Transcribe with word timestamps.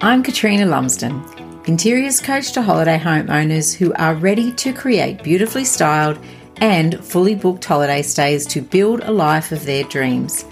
I'm 0.00 0.22
Katrina 0.22 0.64
Lumsden, 0.64 1.24
interiors 1.66 2.20
coach 2.20 2.52
to 2.52 2.62
holiday 2.62 2.96
homeowners 2.96 3.74
who 3.74 3.92
are 3.94 4.14
ready 4.14 4.52
to 4.52 4.72
create 4.72 5.24
beautifully 5.24 5.64
styled 5.64 6.20
and 6.58 7.04
fully 7.04 7.34
booked 7.34 7.64
holiday 7.64 8.02
stays 8.02 8.46
to 8.46 8.62
build 8.62 9.00
a 9.02 9.10
life 9.10 9.50
of 9.50 9.64
their 9.64 9.82
dreams. 9.82 10.44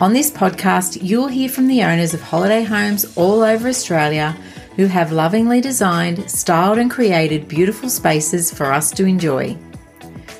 On 0.00 0.12
this 0.12 0.32
podcast, 0.32 0.98
you'll 1.00 1.28
hear 1.28 1.48
from 1.48 1.68
the 1.68 1.84
owners 1.84 2.12
of 2.12 2.20
holiday 2.20 2.64
homes 2.64 3.16
all 3.16 3.44
over 3.44 3.68
Australia 3.68 4.36
who 4.74 4.86
have 4.86 5.12
lovingly 5.12 5.60
designed, 5.60 6.28
styled, 6.28 6.78
and 6.78 6.90
created 6.90 7.46
beautiful 7.46 7.88
spaces 7.88 8.52
for 8.52 8.72
us 8.72 8.90
to 8.90 9.06
enjoy. 9.06 9.56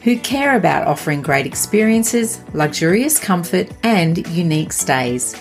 Who 0.02 0.18
care 0.18 0.56
about 0.56 0.88
offering 0.88 1.22
great 1.22 1.46
experiences, 1.46 2.42
luxurious 2.54 3.20
comfort, 3.20 3.68
and 3.84 4.26
unique 4.26 4.72
stays. 4.72 5.36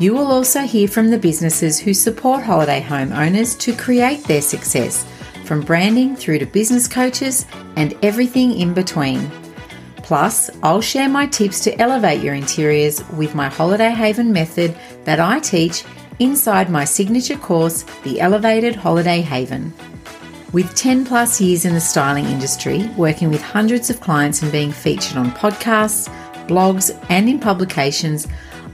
You 0.00 0.14
will 0.14 0.28
also 0.28 0.60
hear 0.60 0.86
from 0.86 1.10
the 1.10 1.18
businesses 1.18 1.80
who 1.80 1.92
support 1.92 2.44
holiday 2.44 2.80
home 2.80 3.12
owners 3.12 3.56
to 3.56 3.74
create 3.74 4.22
their 4.24 4.42
success, 4.42 5.04
from 5.44 5.60
branding 5.60 6.14
through 6.14 6.38
to 6.38 6.46
business 6.46 6.86
coaches 6.86 7.46
and 7.74 7.98
everything 8.04 8.60
in 8.60 8.74
between. 8.74 9.28
Plus, 9.96 10.50
I'll 10.62 10.80
share 10.80 11.08
my 11.08 11.26
tips 11.26 11.64
to 11.64 11.76
elevate 11.80 12.22
your 12.22 12.34
interiors 12.34 13.06
with 13.10 13.34
my 13.34 13.48
Holiday 13.48 13.90
Haven 13.90 14.32
method 14.32 14.76
that 15.02 15.18
I 15.18 15.40
teach 15.40 15.82
inside 16.20 16.70
my 16.70 16.84
signature 16.84 17.36
course, 17.36 17.82
The 18.04 18.20
Elevated 18.20 18.76
Holiday 18.76 19.20
Haven. 19.20 19.74
With 20.52 20.76
10 20.76 21.06
plus 21.06 21.40
years 21.40 21.64
in 21.64 21.74
the 21.74 21.80
styling 21.80 22.26
industry, 22.26 22.88
working 22.96 23.30
with 23.30 23.42
hundreds 23.42 23.90
of 23.90 24.00
clients 24.00 24.42
and 24.42 24.52
being 24.52 24.70
featured 24.70 25.16
on 25.16 25.32
podcasts, 25.32 26.08
blogs, 26.46 26.96
and 27.10 27.28
in 27.28 27.40
publications, 27.40 28.28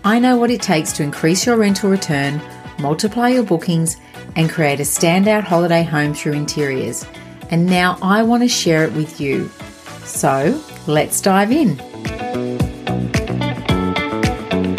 I 0.07 0.19
know 0.19 0.37
what 0.37 0.51
it 0.51 0.61
takes 0.61 0.93
to 0.93 1.03
increase 1.03 1.47
your 1.47 1.57
rental 1.57 1.89
return, 1.89 2.39
multiply 2.79 3.31
your 3.31 3.43
bookings, 3.43 3.97
and 4.37 4.51
create 4.51 4.79
a 4.79 4.83
standout 4.83 5.45
holiday 5.45 5.83
home 5.83 6.13
through 6.13 6.35
interiors. 6.35 7.07
And 7.49 7.65
now 7.65 7.97
I 8.03 8.23
want 8.23 8.43
to 8.43 8.49
share 8.51 8.85
it 8.85 8.93
with 8.93 9.19
you. 9.19 9.49
So 10.05 10.63
let's 10.87 11.23
dive 11.23 11.51
in. 11.51 11.79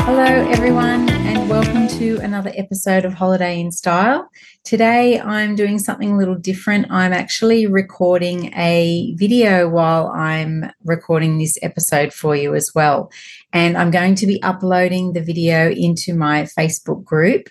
Hello, 0.02 0.48
everyone 0.52 1.10
and 1.10 1.50
welcome 1.50 1.88
to 1.98 2.20
another 2.20 2.52
episode 2.54 3.04
of 3.04 3.16
Holiday 3.16 3.60
in 3.60 3.72
Style. 3.72 4.30
Today 4.66 5.20
I'm 5.20 5.56
doing 5.56 5.78
something 5.78 6.14
a 6.14 6.18
little 6.18 6.34
different. 6.34 6.88
I'm 6.90 7.14
actually 7.14 7.68
recording 7.68 8.52
a 8.56 9.14
video 9.16 9.70
while 9.70 10.08
I'm 10.08 10.72
recording 10.84 11.38
this 11.38 11.56
episode 11.62 12.12
for 12.12 12.36
you 12.36 12.56
as 12.56 12.72
well. 12.74 13.12
And 13.54 13.78
I'm 13.78 13.92
going 13.92 14.16
to 14.16 14.26
be 14.26 14.42
uploading 14.42 15.14
the 15.14 15.22
video 15.22 15.70
into 15.70 16.16
my 16.16 16.48
Facebook 16.58 17.04
group. 17.04 17.48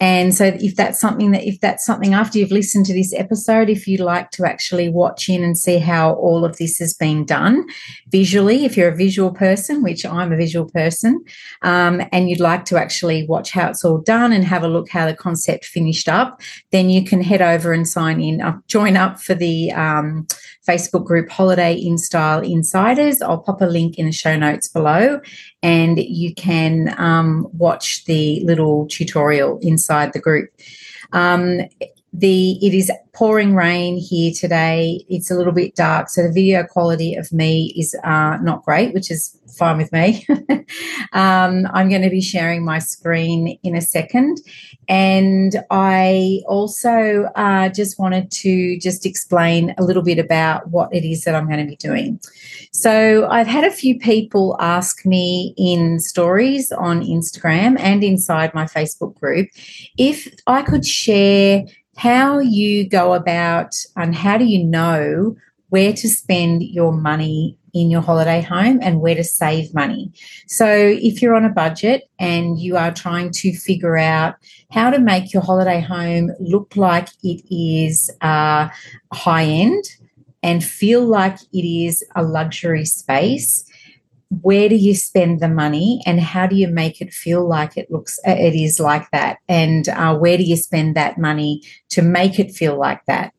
And 0.00 0.34
so 0.34 0.44
if 0.60 0.76
that's 0.76 1.00
something 1.00 1.30
that 1.30 1.44
if 1.44 1.60
that's 1.60 1.86
something 1.86 2.12
after 2.12 2.38
you've 2.38 2.50
listened 2.50 2.84
to 2.86 2.92
this 2.92 3.14
episode, 3.14 3.70
if 3.70 3.86
you'd 3.86 4.00
like 4.00 4.32
to 4.32 4.44
actually 4.44 4.88
watch 4.88 5.28
in 5.28 5.42
and 5.42 5.56
see 5.56 5.78
how 5.78 6.14
all 6.14 6.44
of 6.44 6.58
this 6.58 6.78
has 6.78 6.92
been 6.92 7.24
done 7.24 7.64
visually, 8.08 8.64
if 8.64 8.76
you're 8.76 8.92
a 8.92 8.96
visual 8.96 9.30
person, 9.30 9.82
which 9.82 10.04
I'm 10.04 10.32
a 10.32 10.36
visual 10.36 10.68
person, 10.68 11.24
um, 11.62 12.02
and 12.12 12.28
you'd 12.28 12.40
like 12.40 12.66
to 12.66 12.76
actually 12.76 13.24
watch 13.26 13.52
how 13.52 13.70
it's 13.70 13.84
all 13.84 13.98
done 13.98 14.32
and 14.32 14.44
have 14.44 14.64
a 14.64 14.68
look 14.68 14.90
how 14.90 15.06
the 15.06 15.14
concept 15.14 15.64
finished 15.64 16.08
up, 16.08 16.42
then 16.70 16.90
you 16.90 17.04
can 17.04 17.22
head 17.22 17.42
over 17.42 17.72
and 17.72 17.88
sign 17.88 18.20
in, 18.20 18.40
uh, 18.40 18.58
join 18.68 18.96
up 18.96 19.20
for 19.20 19.34
the 19.34 19.72
um, 19.72 20.26
Facebook 20.66 21.04
group 21.04 21.30
Holiday 21.30 21.74
in 21.74 21.98
Style 21.98 22.40
Insiders. 22.40 23.22
I'll 23.22 23.38
pop 23.38 23.60
a 23.60 23.66
link 23.66 23.98
in 23.98 24.06
the 24.06 24.12
show 24.12 24.36
notes 24.36 24.68
below 24.68 25.20
and 25.62 25.98
you 25.98 26.34
can 26.34 26.94
um, 26.98 27.48
watch 27.52 28.04
the 28.04 28.40
little 28.44 28.86
tutorial 28.88 29.58
inside 29.62 30.12
the 30.12 30.20
group. 30.20 30.50
Um, 31.12 31.60
the 32.18 32.52
it 32.66 32.72
is 32.72 32.90
pouring 33.12 33.54
rain 33.54 33.96
here 33.96 34.32
today. 34.32 35.04
It's 35.08 35.30
a 35.30 35.34
little 35.34 35.52
bit 35.52 35.74
dark, 35.74 36.08
so 36.08 36.22
the 36.22 36.32
video 36.32 36.64
quality 36.64 37.14
of 37.14 37.30
me 37.32 37.74
is 37.76 37.94
uh, 38.04 38.38
not 38.42 38.64
great, 38.64 38.94
which 38.94 39.10
is 39.10 39.38
fine 39.58 39.76
with 39.76 39.92
me. 39.92 40.26
um, 41.12 41.66
I'm 41.72 41.88
going 41.88 42.02
to 42.02 42.10
be 42.10 42.22
sharing 42.22 42.64
my 42.64 42.78
screen 42.78 43.58
in 43.62 43.76
a 43.76 43.80
second, 43.82 44.38
and 44.88 45.56
I 45.70 46.40
also 46.46 47.24
uh, 47.36 47.68
just 47.68 47.98
wanted 47.98 48.30
to 48.30 48.78
just 48.78 49.04
explain 49.04 49.74
a 49.76 49.84
little 49.84 50.02
bit 50.02 50.18
about 50.18 50.68
what 50.70 50.94
it 50.94 51.04
is 51.04 51.24
that 51.24 51.34
I'm 51.34 51.46
going 51.46 51.60
to 51.60 51.66
be 51.66 51.76
doing. 51.76 52.18
So 52.72 53.28
I've 53.28 53.46
had 53.46 53.64
a 53.64 53.70
few 53.70 53.98
people 53.98 54.56
ask 54.58 55.04
me 55.04 55.54
in 55.58 56.00
stories 56.00 56.72
on 56.72 57.02
Instagram 57.02 57.78
and 57.78 58.02
inside 58.02 58.54
my 58.54 58.64
Facebook 58.64 59.18
group 59.18 59.48
if 59.96 60.28
I 60.46 60.62
could 60.62 60.86
share 60.86 61.64
how 61.96 62.38
you 62.38 62.88
go 62.88 63.14
about 63.14 63.74
and 63.96 64.14
how 64.14 64.38
do 64.38 64.44
you 64.44 64.64
know 64.64 65.36
where 65.68 65.92
to 65.92 66.08
spend 66.08 66.62
your 66.62 66.92
money 66.92 67.56
in 67.74 67.90
your 67.90 68.00
holiday 68.00 68.40
home 68.40 68.78
and 68.80 69.00
where 69.00 69.14
to 69.14 69.22
save 69.24 69.74
money. 69.74 70.10
So, 70.46 70.66
if 70.66 71.20
you're 71.20 71.34
on 71.34 71.44
a 71.44 71.50
budget 71.50 72.04
and 72.18 72.58
you 72.58 72.76
are 72.76 72.92
trying 72.92 73.30
to 73.32 73.52
figure 73.52 73.98
out 73.98 74.36
how 74.70 74.90
to 74.90 74.98
make 74.98 75.34
your 75.34 75.42
holiday 75.42 75.80
home 75.80 76.30
look 76.40 76.74
like 76.76 77.08
it 77.22 77.42
is 77.50 78.10
uh, 78.22 78.68
high 79.12 79.44
end 79.44 79.84
and 80.42 80.64
feel 80.64 81.04
like 81.04 81.38
it 81.52 81.66
is 81.66 82.02
a 82.14 82.22
luxury 82.22 82.86
space, 82.86 83.65
where 84.42 84.68
do 84.68 84.74
you 84.74 84.94
spend 84.94 85.40
the 85.40 85.48
money 85.48 86.02
and 86.04 86.20
how 86.20 86.46
do 86.46 86.56
you 86.56 86.68
make 86.68 87.00
it 87.00 87.12
feel 87.12 87.46
like 87.46 87.76
it 87.76 87.90
looks 87.90 88.18
uh, 88.26 88.32
it 88.32 88.54
is 88.54 88.80
like 88.80 89.10
that? 89.12 89.38
And 89.48 89.88
uh, 89.88 90.16
where 90.16 90.36
do 90.36 90.42
you 90.42 90.56
spend 90.56 90.96
that 90.96 91.18
money 91.18 91.62
to 91.90 92.02
make 92.02 92.38
it 92.38 92.52
feel 92.52 92.78
like 92.78 93.04
that? 93.06 93.32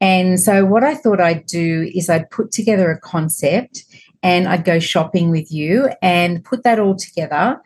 And 0.00 0.38
so 0.38 0.64
what 0.64 0.84
i 0.84 0.94
thought 0.94 1.20
i'd 1.20 1.46
do 1.46 1.90
is 1.94 2.10
i'd 2.10 2.28
put 2.30 2.50
together 2.52 2.90
a 2.90 3.00
concept 3.00 3.84
and 4.22 4.46
i'd 4.46 4.64
go 4.64 4.78
shopping 4.78 5.30
with 5.30 5.50
you 5.50 5.88
and 6.02 6.44
put 6.44 6.64
that 6.64 6.78
all 6.78 6.96
together. 6.96 7.60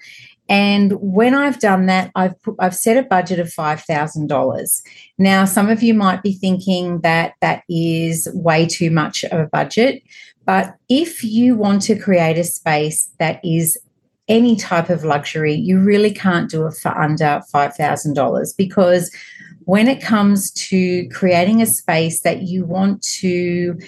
And 0.51 0.95
when 0.95 1.33
I've 1.33 1.61
done 1.61 1.87
that, 1.87 2.11
I've 2.17 2.43
put, 2.43 2.57
I've 2.59 2.75
set 2.75 2.97
a 2.97 3.07
budget 3.07 3.39
of 3.39 3.53
five 3.53 3.83
thousand 3.83 4.27
dollars. 4.27 4.83
Now, 5.17 5.45
some 5.45 5.71
of 5.71 5.81
you 5.81 5.95
might 5.95 6.25
be 6.25 6.33
thinking 6.33 7.03
that 7.03 7.35
that 7.41 7.63
is 7.69 8.29
way 8.35 8.67
too 8.67 8.91
much 8.91 9.23
of 9.23 9.39
a 9.39 9.47
budget, 9.47 10.03
but 10.51 10.75
if 10.89 11.23
you 11.23 11.55
want 11.55 11.81
to 11.83 11.97
create 11.97 12.37
a 12.37 12.43
space 12.43 13.09
that 13.21 13.39
is 13.45 13.79
any 14.27 14.57
type 14.57 14.91
of 14.91 15.05
luxury, 15.05 15.55
you 15.55 15.79
really 15.79 16.13
can't 16.13 16.51
do 16.51 16.67
it 16.67 16.75
for 16.75 16.89
under 16.89 17.41
five 17.53 17.77
thousand 17.77 18.15
dollars 18.15 18.53
because 18.53 19.15
when 19.67 19.87
it 19.87 20.03
comes 20.03 20.51
to 20.69 21.09
creating 21.11 21.63
a 21.63 21.67
space 21.67 22.23
that 22.23 22.43
you 22.43 22.65
want 22.65 23.01
to 23.21 23.79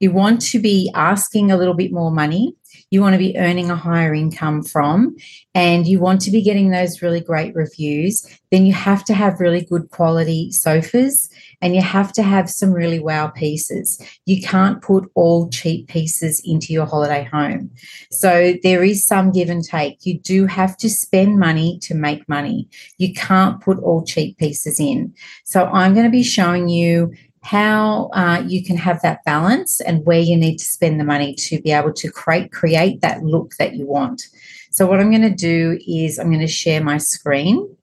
you 0.00 0.10
want 0.10 0.42
to 0.42 0.58
be 0.58 0.90
asking 0.94 1.50
a 1.50 1.56
little 1.56 1.72
bit 1.72 1.90
more 1.90 2.10
money 2.10 2.54
you 2.90 3.00
want 3.00 3.14
to 3.14 3.18
be 3.18 3.38
earning 3.38 3.70
a 3.70 3.76
higher 3.76 4.12
income 4.12 4.62
from, 4.62 5.16
and 5.54 5.86
you 5.86 6.00
want 6.00 6.20
to 6.22 6.30
be 6.30 6.42
getting 6.42 6.70
those 6.70 7.02
really 7.02 7.20
great 7.20 7.54
reviews, 7.54 8.26
then 8.50 8.66
you 8.66 8.72
have 8.72 9.04
to 9.04 9.14
have 9.14 9.40
really 9.40 9.64
good 9.64 9.90
quality 9.90 10.50
sofas 10.50 11.30
and 11.62 11.74
you 11.74 11.82
have 11.82 12.12
to 12.12 12.22
have 12.22 12.50
some 12.50 12.72
really 12.72 12.98
wow 12.98 13.28
pieces. 13.28 14.00
You 14.26 14.42
can't 14.42 14.82
put 14.82 15.10
all 15.14 15.48
cheap 15.50 15.88
pieces 15.88 16.42
into 16.44 16.72
your 16.72 16.86
holiday 16.86 17.24
home. 17.24 17.70
So 18.10 18.54
there 18.62 18.82
is 18.82 19.06
some 19.06 19.30
give 19.30 19.50
and 19.50 19.64
take. 19.64 20.04
You 20.04 20.18
do 20.18 20.46
have 20.46 20.76
to 20.78 20.90
spend 20.90 21.38
money 21.38 21.78
to 21.82 21.94
make 21.94 22.28
money. 22.28 22.68
You 22.98 23.12
can't 23.14 23.60
put 23.60 23.78
all 23.78 24.04
cheap 24.04 24.38
pieces 24.38 24.80
in. 24.80 25.14
So 25.44 25.66
I'm 25.66 25.94
going 25.94 26.06
to 26.06 26.10
be 26.10 26.22
showing 26.22 26.68
you 26.68 27.12
how 27.42 28.10
uh, 28.12 28.42
you 28.46 28.62
can 28.64 28.76
have 28.76 29.00
that 29.02 29.24
balance 29.24 29.80
and 29.80 30.04
where 30.04 30.20
you 30.20 30.36
need 30.36 30.58
to 30.58 30.64
spend 30.64 31.00
the 31.00 31.04
money 31.04 31.34
to 31.34 31.60
be 31.62 31.72
able 31.72 31.92
to 31.92 32.10
create 32.10 32.52
create 32.52 33.00
that 33.00 33.22
look 33.22 33.54
that 33.58 33.74
you 33.74 33.86
want. 33.86 34.22
So 34.70 34.86
what 34.86 35.00
I'm 35.00 35.10
going 35.10 35.22
to 35.22 35.34
do 35.34 35.78
is 35.86 36.18
I'm 36.18 36.28
going 36.28 36.40
to 36.40 36.46
share 36.46 36.82
my 36.82 36.98
screen 36.98 37.76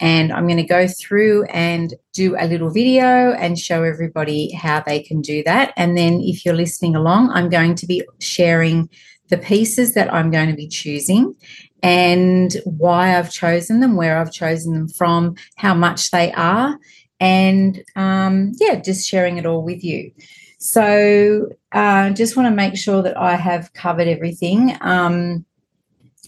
and 0.00 0.32
I'm 0.32 0.46
going 0.46 0.58
to 0.58 0.64
go 0.64 0.86
through 0.86 1.44
and 1.44 1.94
do 2.12 2.36
a 2.38 2.46
little 2.46 2.70
video 2.70 3.32
and 3.32 3.58
show 3.58 3.82
everybody 3.82 4.52
how 4.52 4.80
they 4.80 5.02
can 5.02 5.20
do 5.20 5.42
that. 5.44 5.72
And 5.76 5.96
then 5.96 6.20
if 6.20 6.44
you're 6.44 6.54
listening 6.54 6.94
along, 6.94 7.30
I'm 7.30 7.48
going 7.48 7.74
to 7.76 7.86
be 7.86 8.04
sharing 8.20 8.88
the 9.28 9.38
pieces 9.38 9.94
that 9.94 10.12
I'm 10.12 10.30
going 10.30 10.48
to 10.48 10.56
be 10.56 10.68
choosing 10.68 11.34
and 11.82 12.56
why 12.64 13.16
I've 13.16 13.30
chosen 13.30 13.80
them, 13.80 13.96
where 13.96 14.18
I've 14.18 14.32
chosen 14.32 14.74
them 14.74 14.88
from, 14.88 15.36
how 15.56 15.74
much 15.74 16.10
they 16.10 16.32
are, 16.32 16.78
and 17.20 17.82
um, 17.96 18.52
yeah, 18.58 18.76
just 18.76 19.08
sharing 19.08 19.38
it 19.38 19.46
all 19.46 19.62
with 19.62 19.82
you. 19.82 20.12
So, 20.58 21.48
uh, 21.72 22.10
just 22.10 22.36
want 22.36 22.48
to 22.48 22.54
make 22.54 22.76
sure 22.76 23.02
that 23.02 23.16
I 23.16 23.36
have 23.36 23.72
covered 23.74 24.08
everything. 24.08 24.76
Um, 24.80 25.44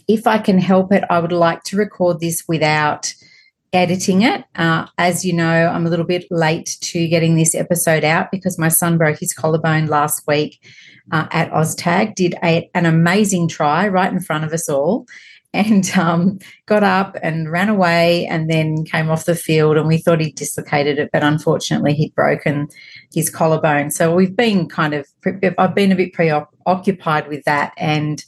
if 0.07 0.27
I 0.27 0.39
can 0.39 0.59
help 0.59 0.93
it, 0.93 1.05
I 1.11 1.19
would 1.19 1.33
like 1.33 1.65
to 1.65 1.77
record 1.77 2.21
this 2.21 2.45
without 2.47 3.13
editing 3.73 4.23
it. 4.23 4.45
Uh, 4.57 4.87
as 4.99 5.25
you 5.25 5.33
know, 5.33 5.69
I'm 5.69 5.87
a 5.87 5.91
little 5.91 6.05
bit 6.05 6.27
late 6.31 6.77
to 6.81 7.07
getting 7.09 7.37
this 7.37 7.55
episode 7.55 8.05
out 8.05 8.31
because 8.31 8.59
my 8.59 8.69
son 8.69 8.99
broke 8.99 9.19
his 9.19 9.33
collarbone 9.33 9.87
last 9.87 10.23
week 10.27 10.61
uh, 11.13 11.27
at 11.31 11.51
OzTag, 11.51 12.15
did 12.15 12.35
a, 12.43 12.69
an 12.75 12.87
amazing 12.87 13.49
try 13.49 13.87
right 13.89 14.13
in 14.13 14.21
front 14.21 14.45
of 14.45 14.53
us 14.53 14.69
all. 14.69 15.07
And 15.53 15.91
um, 15.97 16.39
got 16.67 16.83
up 16.83 17.17
and 17.23 17.51
ran 17.51 17.69
away 17.69 18.27
and 18.27 18.49
then 18.49 18.85
came 18.85 19.11
off 19.11 19.25
the 19.25 19.35
field 19.35 19.77
and 19.77 19.89
we 19.89 19.99
thought 19.99 20.21
he'd 20.21 20.37
dislocated 20.37 20.99
it 20.99 21.11
but 21.13 21.23
unfortunately 21.23 21.93
he'd 21.93 22.15
broken 22.15 22.69
his 23.13 23.31
collarbone 23.31 23.91
so 23.91 24.15
we've 24.15 24.37
been 24.37 24.69
kind 24.69 24.95
of 24.95 25.07
i've 25.59 25.75
been 25.75 25.93
a 25.93 25.97
bit 25.97 26.13
preoccupied 26.13 27.29
with 27.29 27.43
that 27.45 27.73
and 27.77 28.25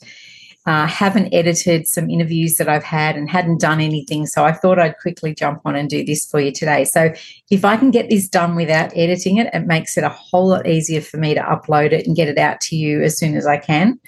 uh, 0.65 0.87
haven't 0.87 1.33
edited 1.35 1.89
some 1.89 2.09
interviews 2.09 2.55
that 2.57 2.69
I've 2.69 2.85
had 2.85 3.17
and 3.17 3.29
hadn't 3.29 3.61
done 3.61 3.81
anything. 3.81 4.27
So 4.27 4.45
I 4.45 4.53
thought 4.53 4.79
I'd 4.79 4.99
quickly 4.99 5.35
jump 5.35 5.61
on 5.65 5.75
and 5.75 5.91
do 5.91 6.05
this 6.05 6.25
for 6.25 6.39
you 6.39 6.53
today. 6.53 6.85
So 6.85 7.13
if 7.51 7.65
I 7.65 7.77
can 7.77 7.91
get 7.91 8.09
this 8.09 8.29
done 8.29 8.55
without 8.55 8.97
editing 8.97 9.39
it, 9.39 9.53
it 9.53 9.67
makes 9.67 9.99
it 9.99 10.05
a 10.05 10.09
whole 10.09 10.49
lot 10.49 10.69
easier 10.69 11.01
for 11.01 11.17
me 11.17 11.35
to 11.35 11.41
upload 11.41 11.91
it 11.91 12.07
and 12.07 12.15
get 12.15 12.29
it 12.29 12.39
out 12.39 12.61
to 12.63 12.77
you 12.77 13.03
as 13.03 13.19
soon 13.19 13.37
as 13.37 13.45
I 13.45 13.57
can. 13.57 13.99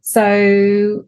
So 0.00 1.04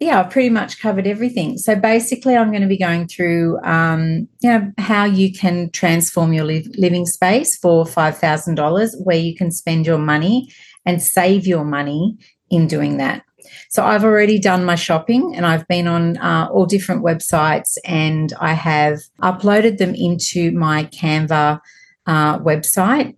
yeah, 0.00 0.20
I've 0.20 0.30
pretty 0.30 0.50
much 0.50 0.80
covered 0.80 1.06
everything. 1.06 1.58
So 1.58 1.74
basically, 1.74 2.36
I'm 2.36 2.50
going 2.50 2.62
to 2.62 2.68
be 2.68 2.78
going 2.78 3.08
through, 3.08 3.58
um, 3.64 4.28
you 4.40 4.50
know, 4.50 4.72
how 4.78 5.04
you 5.04 5.32
can 5.32 5.70
transform 5.70 6.32
your 6.32 6.44
li- 6.44 6.70
living 6.76 7.04
space 7.04 7.56
for 7.56 7.84
five 7.84 8.16
thousand 8.16 8.54
dollars, 8.54 8.94
where 9.02 9.16
you 9.16 9.34
can 9.34 9.50
spend 9.50 9.86
your 9.86 9.98
money 9.98 10.52
and 10.86 11.02
save 11.02 11.46
your 11.46 11.64
money 11.64 12.16
in 12.50 12.66
doing 12.68 12.98
that. 12.98 13.24
So 13.70 13.84
I've 13.84 14.04
already 14.04 14.38
done 14.38 14.64
my 14.64 14.74
shopping 14.74 15.34
and 15.34 15.44
I've 15.44 15.66
been 15.68 15.86
on 15.86 16.16
uh, 16.18 16.48
all 16.52 16.66
different 16.66 17.02
websites 17.02 17.76
and 17.84 18.32
I 18.40 18.52
have 18.52 18.98
uploaded 19.22 19.78
them 19.78 19.94
into 19.94 20.52
my 20.52 20.84
Canva 20.84 21.60
uh, 22.06 22.38
website. 22.38 23.14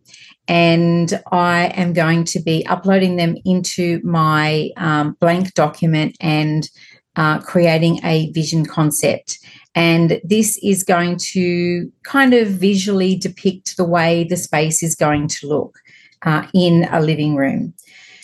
And 0.50 1.22
I 1.30 1.66
am 1.76 1.92
going 1.92 2.24
to 2.24 2.40
be 2.40 2.66
uploading 2.66 3.14
them 3.14 3.36
into 3.44 4.00
my 4.02 4.70
um, 4.76 5.16
blank 5.20 5.54
document 5.54 6.16
and 6.18 6.68
uh, 7.14 7.38
creating 7.38 8.00
a 8.02 8.32
vision 8.32 8.66
concept. 8.66 9.38
And 9.76 10.20
this 10.24 10.58
is 10.60 10.82
going 10.82 11.18
to 11.34 11.88
kind 12.02 12.34
of 12.34 12.48
visually 12.48 13.14
depict 13.14 13.76
the 13.76 13.84
way 13.84 14.24
the 14.24 14.36
space 14.36 14.82
is 14.82 14.96
going 14.96 15.28
to 15.28 15.46
look 15.46 15.78
uh, 16.22 16.48
in 16.52 16.88
a 16.90 17.00
living 17.00 17.36
room. 17.36 17.72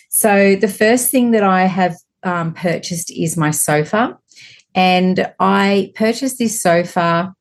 So, 0.08 0.56
the 0.56 0.66
first 0.66 1.12
thing 1.12 1.30
that 1.30 1.44
I 1.44 1.66
have 1.66 1.94
um, 2.24 2.54
purchased 2.54 3.12
is 3.12 3.36
my 3.36 3.52
sofa. 3.52 4.18
And 4.74 5.32
I 5.38 5.92
purchased 5.94 6.38
this 6.38 6.60
sofa 6.60 7.32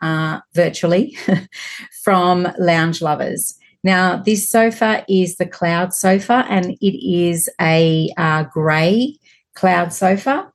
uh, 0.00 0.40
virtually 0.54 1.14
from 2.02 2.48
Lounge 2.58 3.02
Lovers. 3.02 3.58
Now, 3.84 4.16
this 4.16 4.48
sofa 4.48 5.04
is 5.08 5.36
the 5.36 5.46
cloud 5.46 5.92
sofa 5.92 6.46
and 6.48 6.76
it 6.80 7.06
is 7.06 7.48
a 7.60 8.12
uh, 8.16 8.44
grey 8.44 9.16
cloud 9.54 9.92
sofa. 9.92 10.52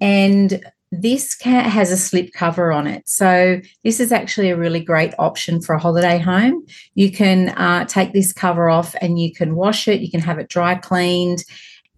And 0.00 0.64
this 0.90 1.34
cat 1.34 1.66
has 1.66 1.90
a 1.90 1.96
slip 1.96 2.32
cover 2.34 2.70
on 2.70 2.86
it. 2.86 3.08
So, 3.08 3.60
this 3.82 3.98
is 3.98 4.12
actually 4.12 4.50
a 4.50 4.56
really 4.56 4.80
great 4.80 5.14
option 5.18 5.60
for 5.60 5.74
a 5.74 5.78
holiday 5.78 6.18
home. 6.18 6.66
You 6.94 7.10
can 7.10 7.50
uh, 7.50 7.86
take 7.86 8.12
this 8.12 8.32
cover 8.32 8.68
off 8.68 8.94
and 9.00 9.18
you 9.18 9.32
can 9.32 9.54
wash 9.54 9.88
it, 9.88 10.00
you 10.00 10.10
can 10.10 10.20
have 10.20 10.38
it 10.38 10.48
dry 10.48 10.74
cleaned. 10.74 11.44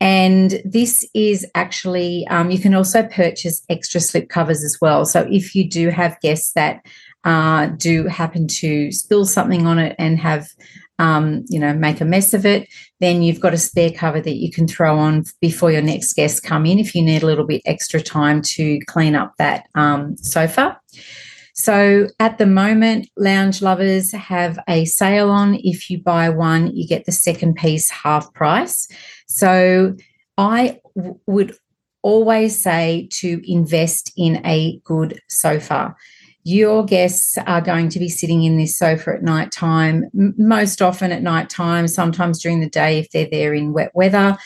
And 0.01 0.61
this 0.65 1.09
is 1.15 1.47
actually, 1.55 2.27
um, 2.29 2.51
you 2.51 2.59
can 2.59 2.75
also 2.75 3.05
purchase 3.05 3.65
extra 3.69 4.01
slip 4.01 4.29
covers 4.29 4.63
as 4.63 4.79
well. 4.81 5.05
So, 5.05 5.27
if 5.31 5.55
you 5.55 5.69
do 5.69 5.91
have 5.91 6.21
guests 6.21 6.53
that 6.53 6.85
uh, 7.25 7.67
do 7.67 8.07
happen 8.07 8.47
to 8.47 8.93
spill 8.93 9.25
something 9.25 9.67
on 9.67 9.79
it 9.79 9.97
and 9.99 10.19
have 10.19 10.49
um, 10.99 11.45
you 11.49 11.59
know, 11.59 11.73
make 11.73 12.01
a 12.01 12.05
mess 12.05 12.35
of 12.35 12.47
it, 12.47 12.69
then 13.01 13.23
you've 13.23 13.41
got 13.41 13.55
a 13.55 13.59
spare 13.59 13.91
cover 13.91 14.21
that 14.21 14.37
you 14.37 14.51
can 14.51 14.69
throw 14.69 14.99
on 14.99 15.25
before 15.41 15.73
your 15.73 15.83
next 15.83 16.15
guests 16.15 16.41
come 16.41 16.67
in 16.67 16.79
if 16.79 16.95
you 16.95 17.03
need 17.03 17.23
a 17.23 17.27
little 17.27 17.47
bit 17.47 17.63
extra 17.65 18.01
time 18.01 18.43
to 18.43 18.79
clean 18.87 19.15
up 19.15 19.33
that 19.39 19.67
um, 19.75 20.17
sofa. 20.17 20.79
So 21.55 22.09
at 22.19 22.39
the 22.39 22.47
moment, 22.47 23.09
lounge 23.17 23.63
lovers 23.63 24.13
have 24.13 24.59
a 24.69 24.85
sale 24.85 25.31
on. 25.31 25.55
If 25.63 25.89
you 25.89 26.03
buy 26.03 26.29
one, 26.29 26.75
you 26.75 26.87
get 26.87 27.07
the 27.07 27.13
second 27.13 27.55
piece 27.55 27.91
half 27.91 28.33
price. 28.35 28.89
So 29.27 29.97
I 30.37 30.81
w- 30.97 31.19
would 31.27 31.57
always 32.03 32.61
say 32.61 33.09
to 33.13 33.41
invest 33.51 34.13
in 34.17 34.45
a 34.45 34.81
good 34.85 35.21
sofa 35.29 35.95
your 36.45 36.85
guests 36.85 37.39
are 37.47 37.61
going 37.61 37.89
to 37.89 37.99
be 37.99 38.09
sitting 38.09 38.45
in 38.45 38.59
this 38.59 38.77
sofa 38.77 39.15
at 39.15 39.23
night 39.23 39.51
time, 39.51 40.11
most 40.13 40.83
often 40.83 41.11
at 41.11 41.23
night 41.23 41.49
time, 41.49 41.89
sometimes 41.89 42.41
during 42.41 42.61
the 42.61 42.69
day 42.69 42.99
if 42.99 43.11
they're 43.11 43.29
there 43.31 43.55
in 43.55 43.73
wet 43.73 43.91
weather 43.95 44.37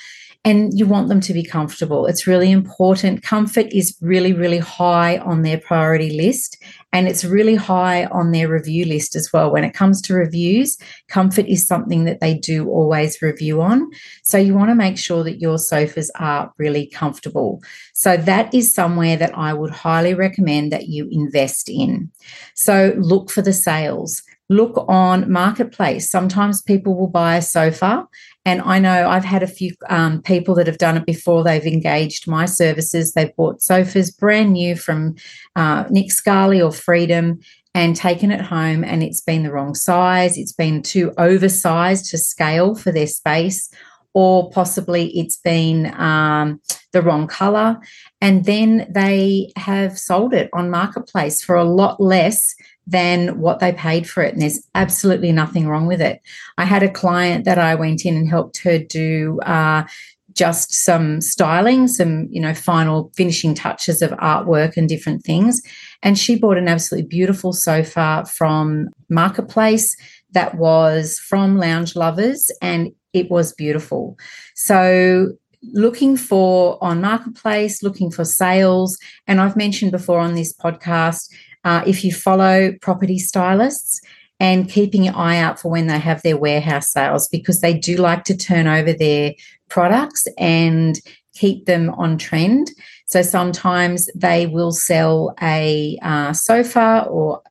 and 0.45 0.79
you 0.79 0.87
want 0.87 1.09
them 1.09 1.21
to 1.21 1.35
be 1.35 1.43
comfortable. 1.43 2.07
It's 2.07 2.27
really 2.27 2.51
important. 2.51 3.23
Comfort 3.23 3.67
is 3.73 3.97
really, 4.01 4.33
really 4.33 4.59
high 4.59 5.19
on 5.19 5.43
their 5.43 5.59
priority 5.59 6.11
list 6.17 6.63
and 6.93 7.07
it's 7.07 7.25
really 7.25 7.57
high 7.57 8.07
on 8.07 8.31
their 8.31 8.49
review 8.49 8.85
list 8.85 9.15
as 9.15 9.31
well. 9.33 9.53
When 9.53 9.65
it 9.65 9.75
comes 9.75 10.01
to 10.03 10.15
reviews, 10.15 10.79
comfort 11.09 11.47
is 11.47 11.67
something 11.67 12.05
that 12.05 12.21
they 12.21 12.35
do 12.35 12.69
always 12.69 13.21
review 13.21 13.61
on. 13.61 13.91
So 14.23 14.39
you 14.39 14.55
want 14.55 14.71
to 14.71 14.75
make 14.75 14.97
sure 14.97 15.23
that 15.25 15.41
your 15.41 15.59
sofas 15.59 16.11
are 16.15 16.53
really 16.57 16.87
comfortable. 16.87 17.61
So 17.93 18.17
that 18.17 18.55
is 18.55 18.73
somewhere 18.73 19.17
that 19.17 19.37
I 19.37 19.53
would 19.53 19.71
highly 19.71 20.15
recommend 20.15 20.73
that 20.73 20.87
you 20.87 21.09
invest 21.11 21.69
in. 21.69 22.11
So 22.55 22.95
look 22.97 23.31
for 23.31 23.43
the 23.43 23.53
sales 23.53 24.23
look 24.49 24.83
on 24.89 25.31
marketplace 25.31 26.11
sometimes 26.11 26.63
people 26.63 26.97
will 26.97 27.09
buy 27.09 27.37
a 27.37 27.43
sofa 27.43 28.07
and 28.49 28.63
I 28.63 28.79
know 28.79 29.07
I've 29.07 29.27
had 29.27 29.43
a 29.43 29.47
few 29.47 29.75
um, 29.91 30.23
people 30.23 30.55
that 30.55 30.67
have 30.67 30.79
done 30.79 30.97
it 30.97 31.05
before. 31.05 31.45
They've 31.45 31.67
engaged 31.67 32.27
my 32.27 32.47
services. 32.47 33.13
They've 33.13 33.37
bought 33.37 33.61
sofas 33.61 34.11
brand 34.11 34.55
new 34.55 34.75
from 34.75 35.17
uh, 35.55 35.85
Nick 35.91 36.11
Scali 36.11 36.59
or 36.63 36.73
Freedom 36.73 37.41
and 37.75 37.95
taken 37.95 38.31
it 38.31 38.41
home, 38.41 38.85
and 38.85 39.03
it's 39.03 39.21
been 39.21 39.43
the 39.43 39.53
wrong 39.53 39.75
size. 39.75 40.39
It's 40.39 40.55
been 40.55 40.81
too 40.81 41.13
oversized 41.19 42.07
to 42.11 42.17
scale 42.17 42.75
for 42.75 42.91
their 42.91 43.07
space, 43.07 43.71
or 44.15 44.51
possibly 44.51 45.11
it's 45.11 45.37
been 45.37 45.93
um, 46.01 46.59
the 46.93 47.03
wrong 47.03 47.27
color. 47.27 47.79
And 48.23 48.47
then 48.47 48.91
they 48.91 49.53
have 49.57 49.99
sold 49.99 50.33
it 50.33 50.49
on 50.55 50.71
Marketplace 50.71 51.45
for 51.45 51.55
a 51.55 51.65
lot 51.65 52.01
less 52.01 52.55
than 52.89 53.39
what 53.39 53.61
they 53.61 53.73
paid 53.73 54.09
for 54.09 54.23
it. 54.23 54.33
And 54.33 54.41
there's 54.41 54.67
absolutely 54.75 55.31
nothing 55.31 55.69
wrong 55.69 55.87
with 55.87 56.01
it. 56.01 56.23
I 56.57 56.65
had 56.65 56.83
a 56.83 56.91
client 56.91 57.45
that 57.45 57.59
I 57.59 57.75
went 57.75 58.07
in 58.07 58.17
and 58.17 58.29
helped 58.29 58.59
her 58.63 58.79
do 58.79 59.39
uh, 59.41 59.85
just 60.33 60.73
some 60.73 61.21
styling, 61.21 61.87
some, 61.87 62.29
you 62.31 62.41
know, 62.41 62.55
final 62.55 63.13
finishing 63.15 63.55
touches 63.55 64.01
of 64.01 64.11
artwork 64.13 64.77
and 64.79 64.89
different 64.89 65.23
things. 65.23 65.61
And 66.03 66.19
she 66.19 66.37
bought 66.37 66.57
an 66.57 66.69
absolutely 66.69 67.09
beautiful 67.09 67.53
sofa 67.53 68.25
from 68.33 68.89
Marketplace 69.11 69.95
that 70.31 70.55
was 70.55 71.19
from 71.19 71.59
Lounge 71.59 71.95
Lovers 71.95 72.51
and 72.63 72.93
it 73.13 73.31
was 73.31 73.53
beautiful. 73.53 74.17
So 74.55 75.33
looking 75.73 76.17
for 76.17 76.83
on 76.83 77.01
marketplace 77.01 77.83
looking 77.83 78.13
for 78.13 78.25
sales 78.25 78.97
and 79.27 79.41
i've 79.41 79.57
mentioned 79.57 79.91
before 79.91 80.21
on 80.21 80.37
this 80.37 80.55
podcast 80.55 81.29
uh, 81.69 81.83
if 81.87 82.03
you 82.03 82.11
follow 82.11 82.73
property 82.81 83.19
stylists 83.19 84.01
and 84.41 84.71
keeping 84.71 85.05
your 85.05 85.15
eye 85.15 85.37
out 85.37 85.61
for 85.61 85.71
when 85.71 85.87
they 85.87 85.99
have 85.99 86.23
their 86.23 86.39
warehouse 86.39 86.91
sales 86.91 87.29
because 87.29 87.61
they 87.61 87.75
do 87.75 87.99
like 87.99 88.25
to 88.25 88.35
turn 88.35 88.67
over 88.67 88.95
their 88.95 89.35
products 89.69 90.27
and 90.39 90.99
keep 91.35 91.67
them 91.67 91.91
on 91.91 92.17
trend. 92.17 92.71
So 93.05 93.21
sometimes 93.21 94.09
they 94.15 94.47
will 94.47 94.73
sell 94.73 95.35
a 95.43 95.99
uh, 96.01 96.33
sofa 96.33 97.07
or, 97.11 97.43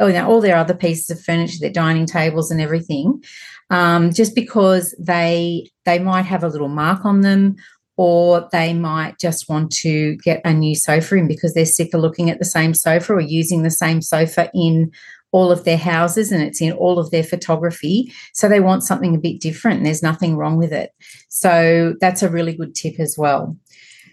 or 0.00 0.08
you 0.08 0.14
know, 0.14 0.26
all 0.26 0.40
their 0.40 0.56
other 0.56 0.74
pieces 0.74 1.10
of 1.10 1.22
furniture, 1.22 1.58
their 1.60 1.70
dining 1.70 2.06
tables 2.06 2.50
and 2.50 2.62
everything, 2.62 3.22
um, 3.68 4.10
just 4.10 4.34
because 4.34 4.94
they 4.98 5.68
they 5.84 5.98
might 5.98 6.24
have 6.24 6.44
a 6.44 6.48
little 6.48 6.68
mark 6.68 7.04
on 7.04 7.20
them 7.20 7.56
or 7.96 8.48
they 8.52 8.74
might 8.74 9.18
just 9.18 9.48
want 9.48 9.72
to 9.72 10.16
get 10.16 10.42
a 10.44 10.52
new 10.52 10.74
sofa 10.74 11.16
in 11.16 11.26
because 11.26 11.54
they're 11.54 11.64
sick 11.64 11.94
of 11.94 12.00
looking 12.00 12.30
at 12.30 12.38
the 12.38 12.44
same 12.44 12.74
sofa 12.74 13.14
or 13.14 13.20
using 13.20 13.62
the 13.62 13.70
same 13.70 14.02
sofa 14.02 14.50
in 14.54 14.92
all 15.32 15.50
of 15.50 15.64
their 15.64 15.78
houses 15.78 16.30
and 16.30 16.40
it's 16.42 16.62
in 16.62 16.72
all 16.72 16.98
of 16.98 17.10
their 17.10 17.24
photography. 17.24 18.12
So 18.32 18.48
they 18.48 18.60
want 18.60 18.84
something 18.84 19.14
a 19.14 19.18
bit 19.18 19.40
different 19.40 19.78
and 19.78 19.86
there's 19.86 20.02
nothing 20.02 20.36
wrong 20.36 20.56
with 20.56 20.72
it. 20.72 20.92
So 21.28 21.94
that's 22.00 22.22
a 22.22 22.28
really 22.28 22.54
good 22.54 22.74
tip 22.74 23.00
as 23.00 23.16
well. 23.18 23.56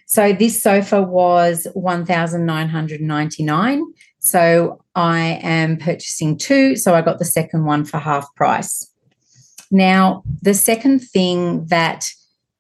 So 0.06 0.34
this 0.34 0.62
sofa 0.62 1.02
was 1.02 1.68
1999 1.74 3.84
so 4.20 4.82
I 4.96 5.40
am 5.42 5.78
purchasing 5.78 6.38
two 6.38 6.76
so 6.78 6.96
I 6.96 7.02
got 7.02 7.20
the 7.20 7.26
second 7.26 7.66
one 7.66 7.84
for 7.84 7.98
half 7.98 8.34
price. 8.36 8.90
Now 9.72 10.24
the 10.42 10.54
second 10.54 11.00
thing 11.00 11.66
that 11.66 12.10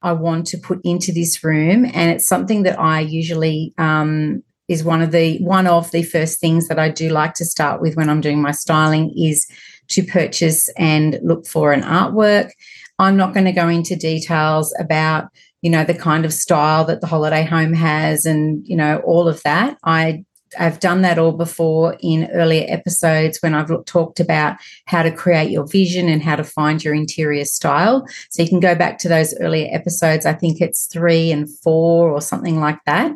I 0.03 0.13
want 0.13 0.47
to 0.47 0.57
put 0.57 0.81
into 0.83 1.11
this 1.11 1.43
room. 1.43 1.85
And 1.85 2.11
it's 2.11 2.27
something 2.27 2.63
that 2.63 2.79
I 2.79 2.99
usually 2.99 3.73
um, 3.77 4.43
is 4.67 4.83
one 4.83 5.01
of 5.01 5.11
the 5.11 5.37
one 5.39 5.67
of 5.67 5.91
the 5.91 6.03
first 6.03 6.39
things 6.39 6.67
that 6.67 6.79
I 6.79 6.89
do 6.89 7.09
like 7.09 7.33
to 7.35 7.45
start 7.45 7.81
with 7.81 7.95
when 7.95 8.09
I'm 8.09 8.21
doing 8.21 8.41
my 8.41 8.51
styling 8.51 9.13
is 9.17 9.47
to 9.89 10.03
purchase 10.03 10.69
and 10.77 11.19
look 11.23 11.47
for 11.47 11.73
an 11.73 11.81
artwork. 11.81 12.51
I'm 12.99 13.17
not 13.17 13.33
going 13.33 13.45
to 13.45 13.51
go 13.51 13.67
into 13.67 13.95
details 13.95 14.73
about 14.79 15.29
you 15.63 15.69
know, 15.69 15.85
the 15.85 15.93
kind 15.93 16.25
of 16.25 16.33
style 16.33 16.83
that 16.85 16.99
the 16.99 17.07
holiday 17.07 17.43
home 17.43 17.71
has 17.71 18.25
and, 18.25 18.67
you 18.67 18.75
know, 18.75 18.97
all 19.05 19.29
of 19.29 19.41
that. 19.43 19.77
I 19.85 20.25
I've 20.59 20.79
done 20.79 21.01
that 21.01 21.17
all 21.17 21.31
before 21.31 21.97
in 22.01 22.29
earlier 22.31 22.65
episodes 22.67 23.39
when 23.41 23.53
I've 23.53 23.71
talked 23.85 24.19
about 24.19 24.57
how 24.85 25.03
to 25.03 25.11
create 25.11 25.51
your 25.51 25.65
vision 25.65 26.09
and 26.09 26.21
how 26.21 26.35
to 26.35 26.43
find 26.43 26.83
your 26.83 26.93
interior 26.93 27.45
style. 27.45 28.05
So 28.29 28.43
you 28.43 28.49
can 28.49 28.59
go 28.59 28.75
back 28.75 28.97
to 28.99 29.09
those 29.09 29.33
earlier 29.39 29.67
episodes. 29.71 30.25
I 30.25 30.33
think 30.33 30.61
it's 30.61 30.85
three 30.87 31.31
and 31.31 31.49
four 31.59 32.09
or 32.09 32.21
something 32.21 32.59
like 32.59 32.79
that. 32.85 33.11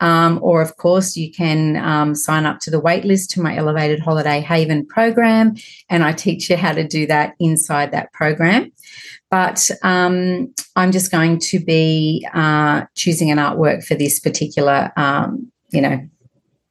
Um, 0.00 0.38
or, 0.42 0.60
of 0.60 0.76
course, 0.76 1.16
you 1.16 1.32
can 1.32 1.76
um, 1.76 2.14
sign 2.14 2.44
up 2.44 2.60
to 2.60 2.70
the 2.70 2.80
waitlist 2.80 3.28
to 3.30 3.40
my 3.40 3.56
Elevated 3.56 4.00
Holiday 4.00 4.40
Haven 4.40 4.84
program, 4.86 5.54
and 5.88 6.04
I 6.04 6.12
teach 6.12 6.50
you 6.50 6.56
how 6.56 6.72
to 6.72 6.86
do 6.86 7.06
that 7.06 7.34
inside 7.40 7.92
that 7.92 8.12
program. 8.12 8.72
But 9.30 9.70
um, 9.82 10.54
I'm 10.76 10.92
just 10.92 11.10
going 11.10 11.38
to 11.40 11.58
be 11.58 12.26
uh, 12.34 12.84
choosing 12.94 13.30
an 13.30 13.38
artwork 13.38 13.84
for 13.84 13.94
this 13.94 14.20
particular, 14.20 14.92
um, 14.96 15.50
you 15.70 15.80
know, 15.80 16.08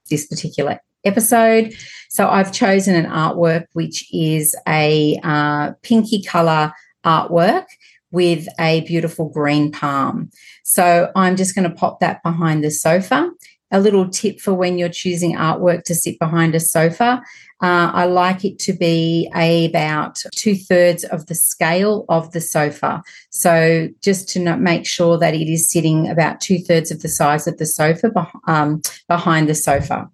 this 0.10 0.28
particular 0.28 0.80
episode. 1.04 1.74
So 2.10 2.28
I've 2.28 2.52
chosen 2.52 2.96
an 2.96 3.06
artwork 3.12 3.66
which 3.74 4.08
is 4.14 4.56
a 4.68 5.20
uh, 5.24 5.74
pinky 5.84 6.24
color 6.24 6.74
artwork 7.06 7.66
with 8.12 8.48
a 8.60 8.82
beautiful 8.82 9.30
green 9.30 9.72
palm. 9.72 10.30
So 10.64 11.12
I'm 11.16 11.36
just 11.36 11.54
going 11.54 11.70
to 11.70 11.76
pop 11.76 12.00
that 12.00 12.24
behind 12.24 12.64
the 12.64 12.72
sofa. 12.72 13.30
A 13.72 13.80
little 13.80 14.08
tip 14.10 14.40
for 14.40 14.54
when 14.54 14.78
you're 14.78 14.90
choosing 14.90 15.36
artwork 15.36 15.84
to 15.84 15.96
sit 15.96 16.20
behind 16.20 16.56
a 16.56 16.60
sofa. 16.60 17.22
Uh, 17.62 17.92
I 17.94 18.06
like 18.06 18.46
it 18.46 18.60
to 18.60 18.74
be 18.74 19.30
a, 19.36 19.66
about 19.66 20.22
two 20.36 20.56
thirds 20.56 21.04
of 21.06 21.26
the 21.28 21.36
scale 21.36 22.06
of 22.10 22.32
the 22.32 22.42
sofa. 22.42 23.02
So 23.32 23.90
just 24.02 24.30
to 24.30 24.56
make 24.58 24.86
sure 24.86 25.18
that 25.18 25.34
it 25.34 25.52
is 25.52 25.70
sitting 25.70 26.08
about 26.08 26.42
two 26.42 26.60
thirds 26.60 26.92
of 26.92 27.02
the 27.02 27.10
size 27.10 27.48
of 27.48 27.58
the 27.58 27.66
sofa 27.66 28.12
um, 28.48 28.82
behind 29.08 29.50
the 29.50 29.56
sofa. 29.56 30.10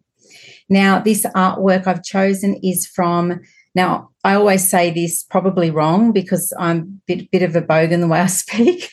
Now, 0.70 1.00
this 1.00 1.26
artwork 1.36 1.88
I've 1.88 2.04
chosen 2.04 2.56
is 2.64 2.88
from 2.88 3.42
now, 3.74 4.10
I 4.24 4.34
always 4.34 4.70
say 4.70 4.92
this 4.92 5.24
probably 5.24 5.72
wrong 5.72 6.12
because 6.12 6.54
I'm 6.60 6.78
a 6.78 6.84
bit, 7.08 7.32
bit 7.32 7.44
of 7.44 7.56
a 7.56 7.62
bogan 7.62 8.02
the 8.02 8.08
way 8.08 8.20
I 8.20 8.26
speak. 8.28 8.92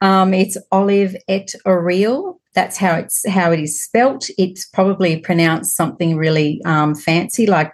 Um, 0.00 0.32
it's 0.34 0.56
Olive 0.70 1.16
et 1.28 1.52
Oriel. 1.66 2.39
That's 2.60 2.76
how 2.76 2.94
it's 2.96 3.26
how 3.26 3.52
it 3.52 3.60
is 3.60 3.82
spelt. 3.82 4.28
It's 4.36 4.66
probably 4.66 5.16
pronounced 5.16 5.74
something 5.74 6.18
really 6.18 6.60
um, 6.66 6.94
fancy, 6.94 7.46
like 7.46 7.72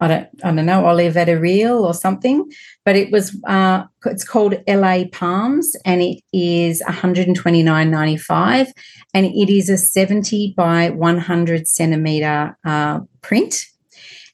I 0.00 0.08
don't 0.08 0.28
I 0.42 0.50
don't 0.50 0.64
know 0.64 0.86
Olive 0.86 1.18
Ariel 1.18 1.84
or 1.84 1.92
something. 1.92 2.50
But 2.86 2.96
it 2.96 3.12
was 3.12 3.38
uh, 3.46 3.84
it's 4.06 4.24
called 4.24 4.54
LA 4.66 5.04
Palms, 5.12 5.76
and 5.84 6.00
it 6.00 6.22
is 6.32 6.82
129.95, 6.88 8.72
and 9.12 9.26
it 9.26 9.52
is 9.52 9.68
a 9.68 9.76
70 9.76 10.54
by 10.56 10.88
100 10.88 11.68
centimeter 11.68 12.56
uh, 12.64 13.00
print 13.20 13.66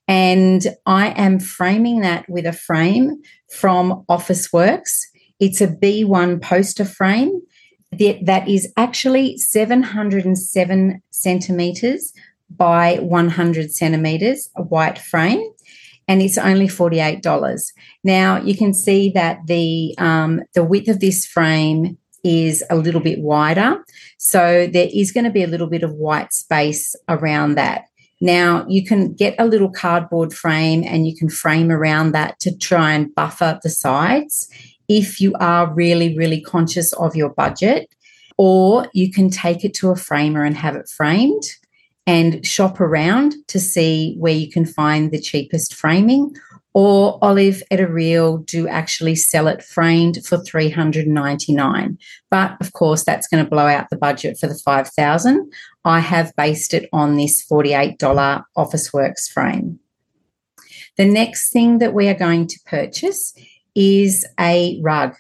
and 0.07 0.67
I 0.87 1.09
am 1.11 1.41
framing 1.41 2.01
that 2.01 2.29
with 2.29 2.47
a 2.47 2.53
frame 2.53 3.23
from 3.53 4.05
Office 4.09 4.53
Works. 4.53 5.09
It's 5.41 5.61
a 5.61 5.69
B1 5.69 6.43
poster 6.43 6.85
frame 6.85 7.43
that 7.93 8.49
is 8.49 8.73
actually 8.77 9.37
707 9.37 11.03
centimeters 11.11 12.13
by 12.49 12.97
100 12.97 13.73
centimeters, 13.73 14.51
a 14.57 14.63
white 14.63 14.99
frame, 14.99 15.45
and 16.09 16.23
it's 16.23 16.39
only 16.39 16.67
$48. 16.67 17.73
Now 18.05 18.41
you 18.41 18.57
can 18.57 18.75
see 18.75 19.11
that 19.11 19.41
the 19.47 19.95
um, 19.99 20.43
the 20.55 20.65
width 20.65 20.89
of 20.89 21.01
this 21.01 21.27
frame 21.27 21.99
is 22.23 22.63
a 22.71 22.77
little 22.77 23.01
bit 23.01 23.21
wider, 23.21 23.83
so 24.19 24.67
there 24.67 24.89
is 24.93 25.13
going 25.13 25.25
to 25.25 25.31
be 25.31 25.43
a 25.43 25.49
little 25.49 25.69
bit 25.69 25.83
of 25.83 25.93
white 25.93 26.33
space 26.33 26.95
around 27.09 27.55
that. 27.55 27.85
Now, 28.23 28.67
you 28.69 28.85
can 28.85 29.15
get 29.15 29.35
a 29.39 29.47
little 29.47 29.71
cardboard 29.71 30.35
frame 30.35 30.85
and 30.87 31.07
you 31.07 31.17
can 31.17 31.31
frame 31.31 31.71
around 31.71 32.13
that 32.13 32.39
to 32.41 32.55
try 32.55 32.93
and 32.93 33.15
buffer 33.15 33.59
the 33.63 33.71
sides 33.71 34.47
if 34.91 35.21
you 35.21 35.33
are 35.39 35.73
really, 35.73 36.19
really 36.19 36.41
conscious 36.41 36.93
of 36.95 37.15
your 37.15 37.31
budget. 37.31 37.89
Or 38.37 38.89
you 38.93 39.13
can 39.13 39.31
take 39.31 39.65
it 39.65 39.73
to 39.75 39.91
a 39.91 39.97
framer 39.97 40.45
and 40.45 40.57
have 40.57 40.75
it 40.75 40.89
framed 40.89 41.45
and 42.07 42.45
shop 42.45 42.81
around 42.81 43.35
to 43.49 43.61
see 43.61 44.17
where 44.19 44.33
you 44.33 44.51
can 44.51 44.67
find 44.67 45.13
the 45.13 45.21
cheapest 45.21 45.75
framing. 45.75 46.35
Or 46.73 47.19
Olive 47.23 47.63
et 47.71 47.81
Oriel 47.81 48.39
do 48.39 48.67
actually 48.67 49.15
sell 49.15 49.47
it 49.47 49.63
framed 49.63 50.25
for 50.25 50.39
399 50.39 51.99
but 52.31 52.57
of 52.61 52.73
course 52.75 53.03
that's 53.03 53.27
going 53.27 53.45
to 53.45 53.51
blow 53.51 53.67
out 53.67 53.91
the 53.91 53.97
budget 53.97 54.39
for 54.39 54.47
the 54.47 54.55
5000 54.55 55.53
I 55.85 55.99
have 55.99 56.33
based 56.37 56.73
it 56.73 56.89
on 56.93 57.17
this 57.17 57.45
$48 57.45 58.45
Office 58.55 58.93
Works 58.93 59.27
frame. 59.27 59.81
The 60.97 61.07
next 61.07 61.53
thing 61.53 61.79
that 61.79 61.93
we 61.93 62.09
are 62.09 62.15
going 62.15 62.47
to 62.47 62.61
purchase 62.67 63.35
is 63.75 64.27
a 64.39 64.79
rug. 64.83 65.15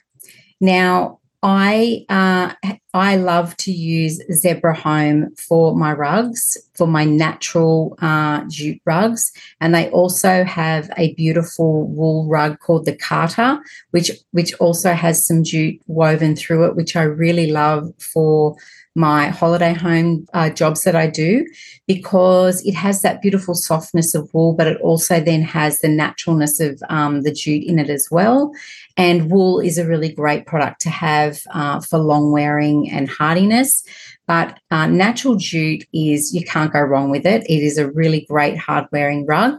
Now 0.60 1.19
I 1.42 2.04
uh, 2.10 2.52
I 2.92 3.16
love 3.16 3.56
to 3.58 3.72
use 3.72 4.20
Zebra 4.30 4.74
Home 4.74 5.34
for 5.36 5.74
my 5.74 5.92
rugs, 5.92 6.58
for 6.74 6.86
my 6.86 7.04
natural 7.04 7.96
uh, 8.02 8.44
jute 8.48 8.82
rugs, 8.84 9.32
and 9.60 9.74
they 9.74 9.88
also 9.90 10.44
have 10.44 10.90
a 10.98 11.14
beautiful 11.14 11.86
wool 11.86 12.28
rug 12.28 12.58
called 12.58 12.84
the 12.84 12.94
Carter, 12.94 13.58
which 13.92 14.10
which 14.32 14.52
also 14.54 14.92
has 14.92 15.26
some 15.26 15.42
jute 15.42 15.80
woven 15.86 16.36
through 16.36 16.66
it, 16.66 16.76
which 16.76 16.94
I 16.94 17.02
really 17.02 17.50
love 17.50 17.90
for 17.98 18.56
my 18.96 19.28
holiday 19.28 19.72
home 19.72 20.26
uh, 20.34 20.50
jobs 20.50 20.82
that 20.82 20.96
I 20.96 21.06
do 21.06 21.46
because 21.86 22.64
it 22.66 22.74
has 22.74 23.02
that 23.02 23.22
beautiful 23.22 23.54
softness 23.54 24.14
of 24.14 24.32
wool, 24.34 24.52
but 24.52 24.66
it 24.66 24.80
also 24.80 25.20
then 25.20 25.42
has 25.42 25.78
the 25.78 25.88
naturalness 25.88 26.60
of 26.60 26.82
um, 26.88 27.22
the 27.22 27.32
jute 27.32 27.64
in 27.64 27.78
it 27.78 27.88
as 27.88 28.08
well. 28.10 28.52
And 29.00 29.30
wool 29.30 29.60
is 29.60 29.78
a 29.78 29.86
really 29.86 30.12
great 30.12 30.44
product 30.44 30.82
to 30.82 30.90
have 30.90 31.40
uh, 31.54 31.80
for 31.80 31.98
long 31.98 32.32
wearing 32.32 32.90
and 32.90 33.08
hardiness. 33.08 33.82
But 34.26 34.60
uh, 34.70 34.88
natural 34.88 35.36
jute 35.36 35.86
is, 35.94 36.34
you 36.34 36.44
can't 36.44 36.70
go 36.70 36.82
wrong 36.82 37.08
with 37.10 37.24
it. 37.24 37.42
It 37.48 37.62
is 37.68 37.78
a 37.78 37.90
really 37.90 38.26
great 38.28 38.58
hard 38.58 38.86
wearing 38.92 39.24
rug. 39.24 39.58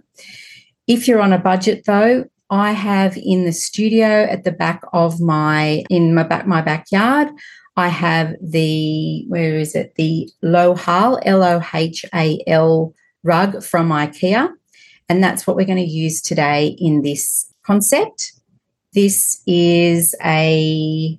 If 0.86 1.08
you're 1.08 1.22
on 1.22 1.34
a 1.34 1.40
budget 1.40 1.86
though, 1.88 2.26
I 2.52 2.74
have 2.74 3.18
in 3.18 3.46
the 3.46 3.52
studio 3.52 4.28
at 4.30 4.44
the 4.44 4.52
back 4.52 4.82
of 4.94 5.20
my 5.20 5.84
in 5.90 6.14
my 6.14 6.24
back 6.24 6.46
my 6.46 6.62
backyard. 6.62 7.30
I 7.76 7.88
have 7.88 8.36
the, 8.42 9.26
where 9.28 9.58
is 9.58 9.74
it? 9.74 9.96
The 9.96 10.30
Lohal, 10.44 11.20
L 11.26 11.42
O 11.42 11.64
H 11.74 12.06
A 12.14 12.44
L 12.46 12.94
rug 13.24 13.64
from 13.64 13.90
IKEA. 13.90 14.52
And 15.10 15.24
that's 15.24 15.48
what 15.48 15.56
we're 15.56 15.66
going 15.66 15.86
to 15.86 15.98
use 16.06 16.22
today 16.22 16.76
in 16.78 17.02
this 17.02 17.52
concept. 17.64 18.34
This 18.94 19.42
is 19.48 20.16
a 20.24 21.18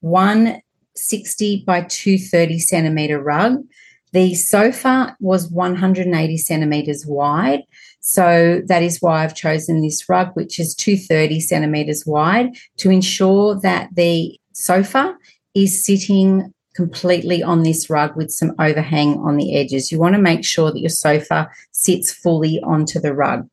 160 0.00 1.64
by 1.66 1.80
230 1.82 2.58
centimeter 2.60 3.20
rug. 3.20 3.64
The 4.12 4.34
sofa 4.34 5.16
was 5.18 5.50
180 5.50 6.36
centimeters 6.38 7.04
wide. 7.04 7.62
So 8.00 8.62
that 8.66 8.84
is 8.84 9.02
why 9.02 9.24
I've 9.24 9.34
chosen 9.34 9.82
this 9.82 10.08
rug, 10.08 10.30
which 10.34 10.60
is 10.60 10.76
230 10.76 11.40
centimeters 11.40 12.04
wide, 12.06 12.56
to 12.76 12.90
ensure 12.90 13.58
that 13.60 13.88
the 13.94 14.38
sofa 14.52 15.16
is 15.54 15.84
sitting 15.84 16.54
completely 16.76 17.42
on 17.42 17.64
this 17.64 17.90
rug 17.90 18.14
with 18.14 18.30
some 18.30 18.52
overhang 18.60 19.18
on 19.18 19.36
the 19.36 19.56
edges. 19.56 19.90
You 19.90 19.98
want 19.98 20.14
to 20.14 20.20
make 20.20 20.44
sure 20.44 20.70
that 20.70 20.78
your 20.78 20.90
sofa 20.90 21.50
sits 21.72 22.12
fully 22.12 22.60
onto 22.62 23.00
the 23.00 23.12
rug. 23.12 23.48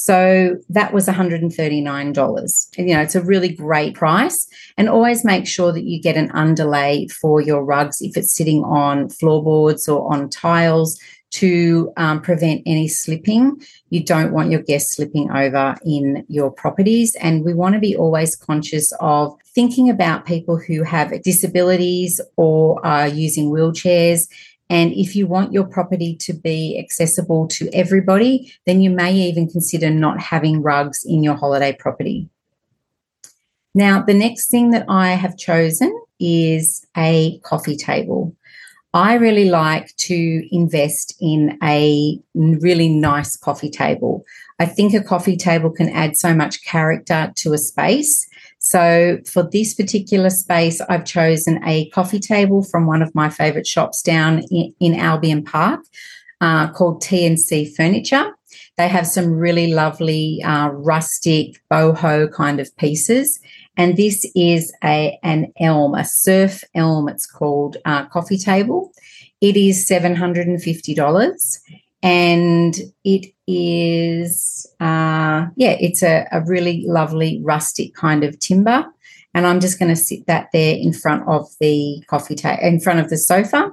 So 0.00 0.56
that 0.68 0.92
was 0.92 1.08
$139. 1.08 2.78
And, 2.78 2.88
you 2.88 2.94
know, 2.94 3.02
it's 3.02 3.16
a 3.16 3.20
really 3.20 3.48
great 3.48 3.96
price. 3.96 4.46
And 4.76 4.88
always 4.88 5.24
make 5.24 5.44
sure 5.44 5.72
that 5.72 5.82
you 5.82 6.00
get 6.00 6.16
an 6.16 6.30
underlay 6.30 7.08
for 7.08 7.40
your 7.40 7.64
rugs 7.64 8.00
if 8.00 8.16
it's 8.16 8.32
sitting 8.32 8.62
on 8.62 9.08
floorboards 9.08 9.88
or 9.88 10.14
on 10.14 10.30
tiles 10.30 11.00
to 11.30 11.92
um, 11.96 12.22
prevent 12.22 12.62
any 12.64 12.86
slipping. 12.86 13.60
You 13.90 14.04
don't 14.04 14.32
want 14.32 14.52
your 14.52 14.62
guests 14.62 14.94
slipping 14.94 15.32
over 15.32 15.74
in 15.84 16.24
your 16.28 16.52
properties. 16.52 17.16
And 17.16 17.44
we 17.44 17.52
want 17.52 17.74
to 17.74 17.80
be 17.80 17.96
always 17.96 18.36
conscious 18.36 18.92
of 19.00 19.36
thinking 19.46 19.90
about 19.90 20.26
people 20.26 20.58
who 20.58 20.84
have 20.84 21.22
disabilities 21.22 22.20
or 22.36 22.86
are 22.86 23.08
using 23.08 23.50
wheelchairs. 23.50 24.28
And 24.70 24.92
if 24.92 25.16
you 25.16 25.26
want 25.26 25.52
your 25.52 25.66
property 25.66 26.14
to 26.16 26.32
be 26.32 26.78
accessible 26.78 27.48
to 27.48 27.70
everybody, 27.72 28.52
then 28.66 28.80
you 28.80 28.90
may 28.90 29.14
even 29.14 29.48
consider 29.48 29.90
not 29.90 30.20
having 30.20 30.62
rugs 30.62 31.04
in 31.06 31.22
your 31.22 31.36
holiday 31.36 31.72
property. 31.72 32.28
Now, 33.74 34.02
the 34.02 34.14
next 34.14 34.50
thing 34.50 34.70
that 34.70 34.84
I 34.88 35.10
have 35.10 35.36
chosen 35.36 35.98
is 36.20 36.84
a 36.96 37.38
coffee 37.44 37.76
table. 37.76 38.34
I 38.94 39.14
really 39.14 39.50
like 39.50 39.94
to 39.96 40.48
invest 40.50 41.14
in 41.20 41.58
a 41.62 42.18
really 42.34 42.88
nice 42.88 43.36
coffee 43.36 43.70
table. 43.70 44.24
I 44.58 44.66
think 44.66 44.94
a 44.94 45.02
coffee 45.02 45.36
table 45.36 45.70
can 45.70 45.90
add 45.90 46.16
so 46.16 46.34
much 46.34 46.64
character 46.64 47.32
to 47.36 47.52
a 47.52 47.58
space. 47.58 48.26
So 48.68 49.16
for 49.24 49.48
this 49.50 49.72
particular 49.72 50.28
space, 50.28 50.82
I've 50.90 51.06
chosen 51.06 51.58
a 51.64 51.88
coffee 51.88 52.18
table 52.20 52.62
from 52.62 52.84
one 52.84 53.00
of 53.00 53.14
my 53.14 53.30
favorite 53.30 53.66
shops 53.66 54.02
down 54.02 54.40
in, 54.50 54.74
in 54.78 54.94
Albion 54.94 55.42
Park 55.42 55.80
uh, 56.42 56.70
called 56.72 57.02
TNC 57.02 57.74
Furniture. 57.74 58.30
They 58.76 58.88
have 58.88 59.06
some 59.06 59.32
really 59.32 59.72
lovely 59.72 60.42
uh, 60.44 60.68
rustic 60.68 61.62
boho 61.72 62.30
kind 62.30 62.60
of 62.60 62.76
pieces. 62.76 63.40
And 63.78 63.96
this 63.96 64.30
is 64.34 64.70
a 64.84 65.18
an 65.22 65.50
elm, 65.58 65.94
a 65.94 66.04
surf 66.04 66.62
elm. 66.74 67.08
It's 67.08 67.26
called 67.26 67.78
uh, 67.86 68.04
coffee 68.08 68.36
table. 68.36 68.92
It 69.40 69.56
is 69.56 69.86
seven 69.86 70.14
hundred 70.14 70.46
and 72.02 72.74
it 73.04 73.32
is 73.46 74.66
uh, 74.80 75.46
yeah, 75.56 75.76
it's 75.80 76.02
a, 76.02 76.26
a 76.30 76.42
really 76.42 76.84
lovely 76.86 77.40
rustic 77.42 77.94
kind 77.94 78.24
of 78.24 78.38
timber. 78.38 78.86
And 79.34 79.46
I'm 79.46 79.60
just 79.60 79.78
going 79.78 79.90
to 79.90 79.96
sit 79.96 80.26
that 80.26 80.48
there 80.52 80.74
in 80.74 80.92
front 80.92 81.28
of 81.28 81.48
the 81.60 82.02
coffee 82.08 82.34
table, 82.34 82.62
in 82.62 82.80
front 82.80 82.98
of 82.98 83.10
the 83.10 83.18
sofa. 83.18 83.72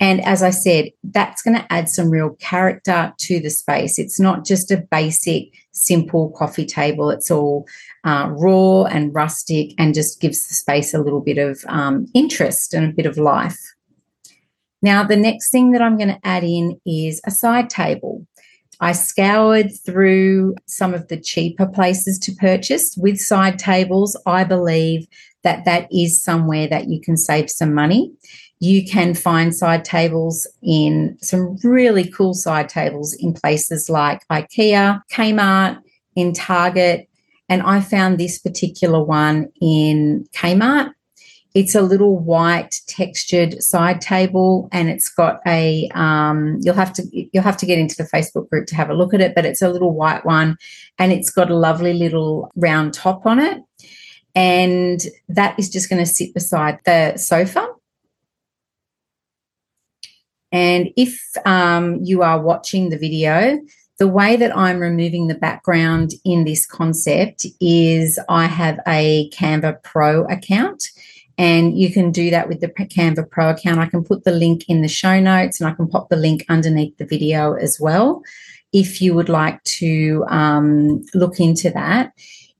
And 0.00 0.22
as 0.24 0.42
I 0.42 0.50
said, 0.50 0.90
that's 1.04 1.42
going 1.42 1.56
to 1.56 1.72
add 1.72 1.88
some 1.88 2.10
real 2.10 2.30
character 2.40 3.14
to 3.16 3.40
the 3.40 3.48
space. 3.48 3.98
It's 3.98 4.20
not 4.20 4.44
just 4.44 4.70
a 4.70 4.84
basic, 4.90 5.52
simple 5.72 6.30
coffee 6.36 6.66
table. 6.66 7.10
It's 7.10 7.30
all 7.30 7.66
uh, 8.04 8.28
raw 8.30 8.84
and 8.84 9.14
rustic 9.14 9.72
and 9.78 9.94
just 9.94 10.20
gives 10.20 10.48
the 10.48 10.54
space 10.54 10.92
a 10.92 11.00
little 11.00 11.20
bit 11.20 11.38
of 11.38 11.64
um, 11.68 12.06
interest 12.12 12.74
and 12.74 12.84
a 12.84 12.94
bit 12.94 13.06
of 13.06 13.16
life. 13.16 13.75
Now, 14.86 15.02
the 15.02 15.16
next 15.16 15.50
thing 15.50 15.72
that 15.72 15.82
I'm 15.82 15.96
going 15.96 16.14
to 16.14 16.20
add 16.22 16.44
in 16.44 16.80
is 16.86 17.20
a 17.26 17.32
side 17.32 17.68
table. 17.68 18.24
I 18.78 18.92
scoured 18.92 19.72
through 19.84 20.54
some 20.66 20.94
of 20.94 21.08
the 21.08 21.20
cheaper 21.20 21.66
places 21.66 22.20
to 22.20 22.32
purchase 22.36 22.96
with 22.96 23.18
side 23.18 23.58
tables. 23.58 24.16
I 24.26 24.44
believe 24.44 25.08
that 25.42 25.64
that 25.64 25.88
is 25.92 26.22
somewhere 26.22 26.68
that 26.68 26.86
you 26.88 27.00
can 27.00 27.16
save 27.16 27.50
some 27.50 27.74
money. 27.74 28.12
You 28.60 28.86
can 28.86 29.14
find 29.14 29.52
side 29.52 29.84
tables 29.84 30.46
in 30.62 31.18
some 31.20 31.56
really 31.64 32.08
cool 32.08 32.32
side 32.32 32.68
tables 32.68 33.12
in 33.12 33.32
places 33.34 33.90
like 33.90 34.22
IKEA, 34.30 35.02
Kmart, 35.10 35.80
in 36.14 36.32
Target. 36.32 37.08
And 37.48 37.60
I 37.62 37.80
found 37.80 38.18
this 38.18 38.38
particular 38.38 39.02
one 39.02 39.48
in 39.60 40.28
Kmart 40.32 40.92
it's 41.56 41.74
a 41.74 41.80
little 41.80 42.18
white 42.18 42.82
textured 42.86 43.62
side 43.62 44.02
table, 44.02 44.68
and 44.72 44.90
it's 44.90 45.08
got 45.08 45.40
a. 45.46 45.88
Um, 45.94 46.58
you'll 46.60 46.74
have 46.74 46.92
to 46.92 47.02
you'll 47.32 47.42
have 47.42 47.56
to 47.56 47.64
get 47.64 47.78
into 47.78 47.96
the 47.96 48.04
Facebook 48.04 48.50
group 48.50 48.66
to 48.66 48.76
have 48.76 48.90
a 48.90 48.94
look 48.94 49.14
at 49.14 49.22
it, 49.22 49.34
but 49.34 49.46
it's 49.46 49.62
a 49.62 49.70
little 49.70 49.94
white 49.94 50.26
one, 50.26 50.58
and 50.98 51.12
it's 51.12 51.30
got 51.30 51.50
a 51.50 51.56
lovely 51.56 51.94
little 51.94 52.52
round 52.56 52.92
top 52.92 53.24
on 53.24 53.38
it, 53.38 53.62
and 54.34 55.06
that 55.30 55.58
is 55.58 55.70
just 55.70 55.88
going 55.88 56.04
to 56.04 56.04
sit 56.04 56.34
beside 56.34 56.78
the 56.84 57.16
sofa. 57.16 57.66
And 60.52 60.90
if 60.94 61.18
um, 61.46 62.00
you 62.02 62.22
are 62.22 62.38
watching 62.38 62.90
the 62.90 62.98
video, 62.98 63.58
the 63.98 64.08
way 64.08 64.36
that 64.36 64.54
I'm 64.54 64.78
removing 64.78 65.28
the 65.28 65.34
background 65.34 66.12
in 66.22 66.44
this 66.44 66.66
concept 66.66 67.46
is 67.62 68.20
I 68.28 68.44
have 68.44 68.78
a 68.86 69.30
Canva 69.30 69.82
Pro 69.82 70.24
account 70.26 70.90
and 71.38 71.78
you 71.78 71.92
can 71.92 72.10
do 72.10 72.30
that 72.30 72.48
with 72.48 72.60
the 72.60 72.68
Canva 72.68 73.30
Pro 73.30 73.50
account. 73.50 73.78
I 73.78 73.86
can 73.86 74.04
put 74.04 74.24
the 74.24 74.32
link 74.32 74.64
in 74.68 74.82
the 74.82 74.88
show 74.88 75.20
notes 75.20 75.60
and 75.60 75.68
I 75.68 75.74
can 75.74 75.88
pop 75.88 76.08
the 76.08 76.16
link 76.16 76.44
underneath 76.48 76.96
the 76.96 77.04
video 77.04 77.54
as 77.54 77.78
well 77.80 78.22
if 78.72 79.00
you 79.00 79.14
would 79.14 79.28
like 79.28 79.62
to 79.64 80.24
um, 80.28 81.04
look 81.14 81.40
into 81.40 81.70
that. 81.70 82.12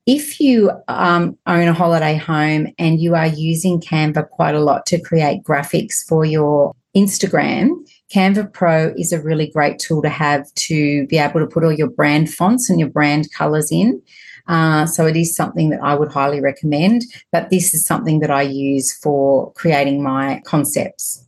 If 0.06 0.38
you 0.38 0.70
um, 0.88 1.36
own 1.46 1.66
a 1.66 1.72
holiday 1.72 2.16
home 2.16 2.68
and 2.78 3.00
you 3.00 3.14
are 3.16 3.26
using 3.26 3.80
Canva 3.80 4.28
quite 4.30 4.54
a 4.54 4.60
lot 4.60 4.86
to 4.86 5.00
create 5.00 5.42
graphics 5.42 6.06
for 6.06 6.24
your 6.24 6.72
Instagram, 6.96 7.70
Canva 8.14 8.52
Pro 8.52 8.94
is 8.96 9.12
a 9.12 9.20
really 9.20 9.48
great 9.48 9.78
tool 9.78 10.00
to 10.02 10.08
have 10.08 10.52
to 10.54 11.06
be 11.08 11.18
able 11.18 11.40
to 11.40 11.46
put 11.46 11.64
all 11.64 11.72
your 11.72 11.90
brand 11.90 12.32
fonts 12.32 12.70
and 12.70 12.78
your 12.78 12.88
brand 12.88 13.32
colors 13.32 13.72
in. 13.72 14.00
Uh, 14.48 14.86
so 14.86 15.06
it 15.06 15.16
is 15.16 15.34
something 15.34 15.70
that 15.70 15.82
I 15.82 15.94
would 15.94 16.12
highly 16.12 16.40
recommend, 16.40 17.02
but 17.32 17.50
this 17.50 17.74
is 17.74 17.84
something 17.84 18.20
that 18.20 18.30
I 18.30 18.42
use 18.42 18.92
for 18.92 19.52
creating 19.54 20.02
my 20.02 20.40
concepts. 20.44 21.24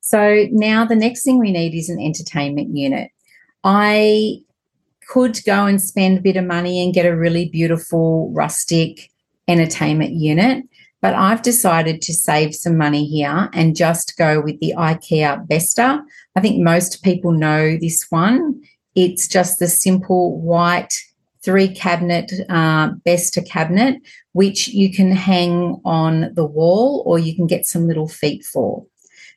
So 0.00 0.46
now 0.50 0.84
the 0.84 0.96
next 0.96 1.24
thing 1.24 1.38
we 1.38 1.52
need 1.52 1.74
is 1.74 1.88
an 1.88 2.00
entertainment 2.00 2.76
unit. 2.76 3.10
I 3.64 4.42
could 5.08 5.38
go 5.44 5.66
and 5.66 5.80
spend 5.80 6.18
a 6.18 6.22
bit 6.22 6.36
of 6.36 6.44
money 6.44 6.82
and 6.82 6.94
get 6.94 7.06
a 7.06 7.16
really 7.16 7.48
beautiful 7.48 8.30
rustic 8.32 9.10
entertainment 9.48 10.12
unit, 10.12 10.64
but 11.00 11.14
I've 11.14 11.42
decided 11.42 12.00
to 12.02 12.14
save 12.14 12.54
some 12.54 12.78
money 12.78 13.04
here 13.04 13.50
and 13.52 13.76
just 13.76 14.16
go 14.16 14.40
with 14.40 14.58
the 14.60 14.74
IKEA 14.76 15.46
Besta. 15.48 16.02
I 16.36 16.40
think 16.40 16.62
most 16.62 17.02
people 17.02 17.32
know 17.32 17.76
this 17.76 18.06
one. 18.10 18.62
It's 18.94 19.26
just 19.26 19.58
the 19.58 19.68
simple 19.68 20.40
white 20.40 20.94
three 21.44 21.68
cabinet 21.68 22.32
uh, 22.48 22.90
Besta 23.06 23.46
cabinet, 23.46 24.00
which 24.32 24.68
you 24.68 24.92
can 24.92 25.10
hang 25.12 25.80
on 25.84 26.32
the 26.34 26.44
wall 26.44 27.02
or 27.06 27.18
you 27.18 27.34
can 27.34 27.46
get 27.46 27.66
some 27.66 27.86
little 27.86 28.08
feet 28.08 28.44
for. 28.44 28.86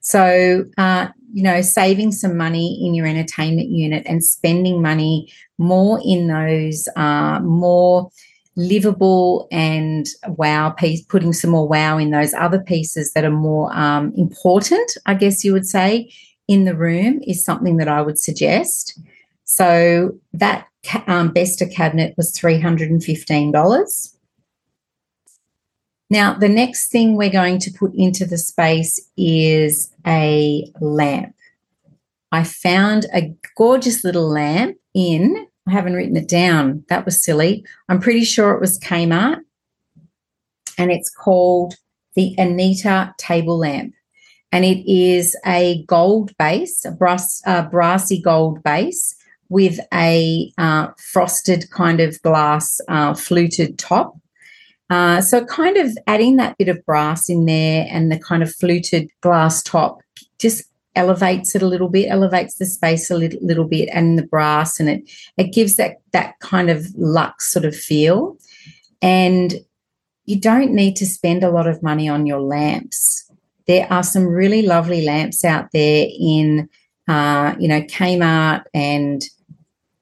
So, 0.02 0.66
uh, 0.78 1.08
you 1.34 1.42
know, 1.42 1.62
saving 1.62 2.12
some 2.12 2.38
money 2.38 2.86
in 2.86 2.94
your 2.94 3.08
entertainment 3.08 3.70
unit 3.70 4.04
and 4.06 4.24
spending 4.24 4.82
money 4.82 5.34
more 5.58 6.00
in 6.06 6.28
those 6.28 6.88
uh, 6.96 7.40
more 7.40 8.12
livable 8.56 9.48
and 9.52 10.08
wow 10.28 10.70
piece, 10.70 11.02
putting 11.02 11.34
some 11.34 11.50
more 11.50 11.68
wow 11.68 11.98
in 11.98 12.12
those 12.12 12.34
other 12.36 12.60
pieces 12.60 13.14
that 13.14 13.26
are 13.26 13.32
more 13.32 13.76
um, 13.76 14.14
important, 14.16 14.90
I 15.06 15.16
guess 15.16 15.44
you 15.44 15.54
would 15.54 15.68
say, 15.68 16.12
in 16.48 16.66
the 16.66 16.76
room 16.76 17.22
is 17.26 17.44
something 17.44 17.78
that 17.78 17.88
I 17.88 18.02
would 18.02 18.20
suggest. 18.20 19.00
So 19.44 20.20
that 20.34 20.68
um, 21.08 21.34
Besta 21.34 21.72
cabinet 21.72 22.14
was 22.18 22.34
$315. 22.34 24.16
Now, 26.10 26.34
the 26.34 26.50
next 26.50 26.92
thing 26.92 27.16
we're 27.16 27.30
going 27.30 27.60
to 27.60 27.72
put 27.72 27.94
into 27.96 28.26
the 28.26 28.38
space 28.38 29.00
is 29.18 29.92
a 30.06 30.72
lamp. 30.80 31.36
I 32.32 32.44
found 32.44 33.06
a 33.14 33.34
gorgeous 33.56 34.04
little 34.04 34.30
lamp 34.30 34.78
in, 34.94 35.48
I 35.68 35.72
haven't 35.72 35.94
written 35.94 36.18
it 36.18 36.28
down. 36.28 36.84
That 36.90 37.06
was 37.06 37.24
silly. 37.24 37.66
I'm 37.90 38.00
pretty 38.00 38.24
sure 38.24 38.54
it 38.54 38.62
was 38.62 38.80
Kmart. 38.80 39.40
And 40.78 40.92
it's 40.92 41.10
called 41.10 41.76
the 42.14 42.36
Anita 42.38 43.16
table 43.18 43.58
lamp. 43.58 43.94
And 44.52 44.64
it 44.64 44.90
is 44.90 45.36
a 45.46 45.84
gold 45.86 46.36
base, 46.38 46.86
a 46.86 46.92
brass, 46.92 47.42
uh, 47.46 47.64
brassy 47.64 48.22
gold 48.22 48.62
base 48.64 49.16
with 49.50 49.80
a 49.94 50.52
uh, 50.58 50.88
frosted 50.98 51.70
kind 51.72 52.00
of 52.00 52.22
glass 52.22 52.80
uh, 52.88 53.14
fluted 53.14 53.78
top. 53.78 54.18
Uh, 54.90 55.20
so, 55.22 55.44
kind 55.46 55.78
of 55.78 55.98
adding 56.08 56.36
that 56.36 56.58
bit 56.58 56.68
of 56.68 56.84
brass 56.86 57.30
in 57.30 57.46
there 57.46 57.88
and 57.90 58.12
the 58.12 58.20
kind 58.20 58.44
of 58.44 58.54
fluted 58.54 59.10
glass 59.22 59.64
top 59.64 60.00
just 60.38 60.64
elevates 60.96 61.56
it 61.56 61.62
a 61.62 61.68
little 61.68 61.90
bit, 61.90 62.10
elevates 62.10 62.56
the 62.56 62.66
space 62.66 63.10
a 63.10 63.18
little, 63.18 63.40
little 63.42 63.66
bit, 63.66 63.90
and 63.92 64.18
the 64.18 64.26
brass, 64.28 64.80
and 64.80 64.90
it 64.90 65.10
it 65.38 65.54
gives 65.54 65.76
that 65.76 65.98
that 66.12 66.40
kind 66.40 66.70
of 66.70 66.86
luxe 66.96 67.52
sort 67.52 67.66
of 67.66 67.76
feel. 67.76 68.38
And 69.02 69.56
you 70.26 70.40
don't 70.40 70.74
need 70.74 70.96
to 70.98 71.06
spend 71.06 71.44
a 71.44 71.52
lot 71.52 71.68
of 71.68 71.84
money 71.84 72.10
on 72.10 72.26
your 72.26 72.42
lamps. 72.42 73.30
There 73.68 73.88
are 73.92 74.04
some 74.04 74.28
really 74.28 74.62
lovely 74.62 75.04
lamps 75.04 75.44
out 75.44 75.72
there 75.72 76.08
in, 76.20 76.70
uh, 77.08 77.56
you 77.60 77.68
know, 77.68 77.82
Kmart 77.82 78.64
and 78.74 79.24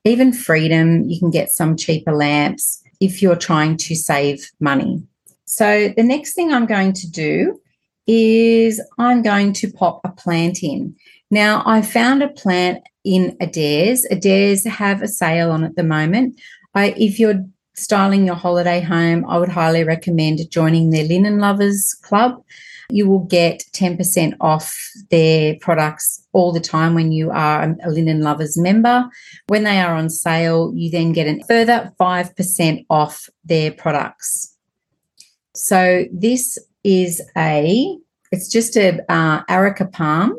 even 0.06 0.34
Freedom, 0.34 1.04
you 1.10 1.20
can 1.20 1.32
get 1.32 1.52
some 1.52 1.78
cheaper 1.78 2.14
lamps 2.14 2.82
if 3.00 3.22
you're 3.22 3.36
trying 3.36 3.78
to 3.78 3.96
save 3.96 4.50
money. 4.60 5.04
So, 5.46 5.90
the 5.96 6.04
next 6.04 6.34
thing 6.34 6.52
I'm 6.52 6.66
going 6.66 6.94
to 6.94 7.10
do 7.10 7.60
is 8.08 8.82
I'm 8.98 9.22
going 9.22 9.54
to 9.54 9.72
pop 9.72 10.02
a 10.04 10.10
plant 10.10 10.64
in. 10.64 10.96
Now, 11.32 11.64
I 11.66 11.82
found 11.82 12.22
a 12.22 12.28
plant 12.28 12.84
in 13.04 13.38
Adairs. 13.40 14.06
Adairs 14.12 14.66
have 14.66 15.02
a 15.02 15.08
sale 15.08 15.52
on 15.52 15.64
at 15.64 15.76
the 15.76 15.84
moment. 15.84 16.40
I, 16.76 16.94
if 16.98 17.20
you're 17.20 17.46
styling 17.76 18.26
your 18.26 18.36
holiday 18.36 18.82
home, 18.82 19.26
I 19.28 19.38
would 19.38 19.50
highly 19.50 19.84
recommend 19.84 20.50
joining 20.50 20.90
their 20.90 21.06
Linen 21.06 21.40
Lovers 21.40 21.94
Club 22.02 22.44
you 22.94 23.10
will 23.10 23.24
get 23.26 23.64
10% 23.72 24.36
off 24.40 24.72
their 25.10 25.56
products 25.60 26.24
all 26.32 26.52
the 26.52 26.60
time 26.60 26.94
when 26.94 27.12
you 27.12 27.32
are 27.32 27.76
a 27.84 27.90
Linen 27.90 28.22
Lovers 28.22 28.56
member. 28.56 29.10
When 29.48 29.64
they 29.64 29.80
are 29.80 29.96
on 29.96 30.12
sale, 30.12 30.72
you 30.76 30.92
then 30.92 31.12
get 31.12 31.26
a 31.26 31.44
further 31.48 31.92
5% 32.00 32.86
off 32.92 33.28
their 33.44 33.72
products. 33.72 34.56
So 35.56 36.06
this 36.14 36.60
is 36.84 37.20
a, 37.36 37.98
it's 38.32 38.48
just 38.48 38.78
a 38.78 39.00
uh, 39.12 39.42
Areca 39.50 39.86
palm 39.86 40.38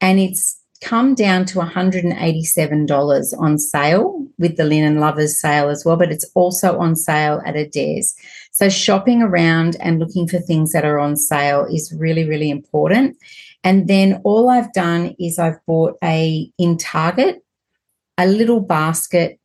and 0.00 0.20
it's 0.20 0.56
come 0.80 1.16
down 1.16 1.46
to 1.46 1.58
$187 1.58 3.40
on 3.40 3.58
sale 3.58 4.27
with 4.38 4.56
the 4.56 4.64
Linen 4.64 5.00
Lovers 5.00 5.40
sale 5.40 5.68
as 5.68 5.84
well, 5.84 5.96
but 5.96 6.12
it's 6.12 6.26
also 6.34 6.78
on 6.78 6.96
sale 6.96 7.42
at 7.44 7.56
Adairs. 7.56 8.14
So 8.52 8.68
shopping 8.68 9.22
around 9.22 9.76
and 9.80 9.98
looking 9.98 10.28
for 10.28 10.38
things 10.38 10.72
that 10.72 10.84
are 10.84 10.98
on 10.98 11.16
sale 11.16 11.66
is 11.70 11.92
really, 11.96 12.28
really 12.28 12.50
important. 12.50 13.16
And 13.64 13.88
then 13.88 14.20
all 14.24 14.48
I've 14.48 14.72
done 14.72 15.14
is 15.18 15.38
I've 15.38 15.64
bought 15.66 15.96
a 16.02 16.50
in 16.58 16.76
Target 16.76 17.42
a 18.18 18.26
little 18.26 18.60
basket 18.60 19.38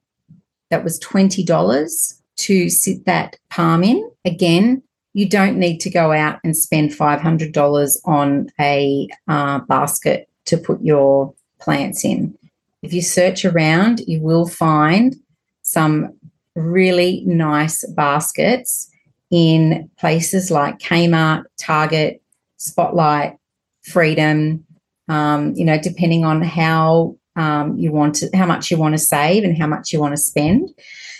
that 0.69 0.83
was 0.83 0.99
$20 0.99 2.19
to 2.35 2.69
sit 2.69 3.05
that 3.05 3.37
palm 3.49 3.83
in. 3.83 4.09
Again, 4.25 4.81
you 5.13 5.29
don't 5.29 5.57
need 5.57 5.79
to 5.81 5.91
go 5.91 6.11
out 6.11 6.39
and 6.43 6.57
spend 6.57 6.89
$500 6.89 7.97
on 8.05 8.49
a 8.59 9.07
uh, 9.27 9.59
basket 9.59 10.27
to 10.45 10.57
put 10.57 10.81
your 10.81 11.33
plants 11.59 12.03
in. 12.03 12.35
If 12.83 12.93
you 12.93 13.01
search 13.01 13.45
around, 13.45 14.01
you 14.01 14.21
will 14.21 14.45
find 14.45 15.15
some 15.61 16.19
really 16.55 17.23
nice 17.25 17.85
baskets 17.93 18.91
in 19.31 19.89
places 19.97 20.51
like 20.51 20.79
Kmart, 20.79 21.45
Target, 21.57 22.21
Spotlight, 22.57 23.37
Freedom, 23.83 24.65
um, 25.07 25.53
you 25.55 25.65
know, 25.65 25.79
depending 25.79 26.25
on 26.25 26.41
how 26.41 27.15
um, 27.35 27.77
you 27.77 27.91
want 27.91 28.15
to, 28.15 28.29
how 28.35 28.45
much 28.45 28.69
you 28.69 28.77
want 28.77 28.93
to 28.93 28.99
save 28.99 29.43
and 29.43 29.57
how 29.57 29.65
much 29.65 29.91
you 29.91 29.99
want 29.99 30.13
to 30.13 30.21
spend. 30.21 30.69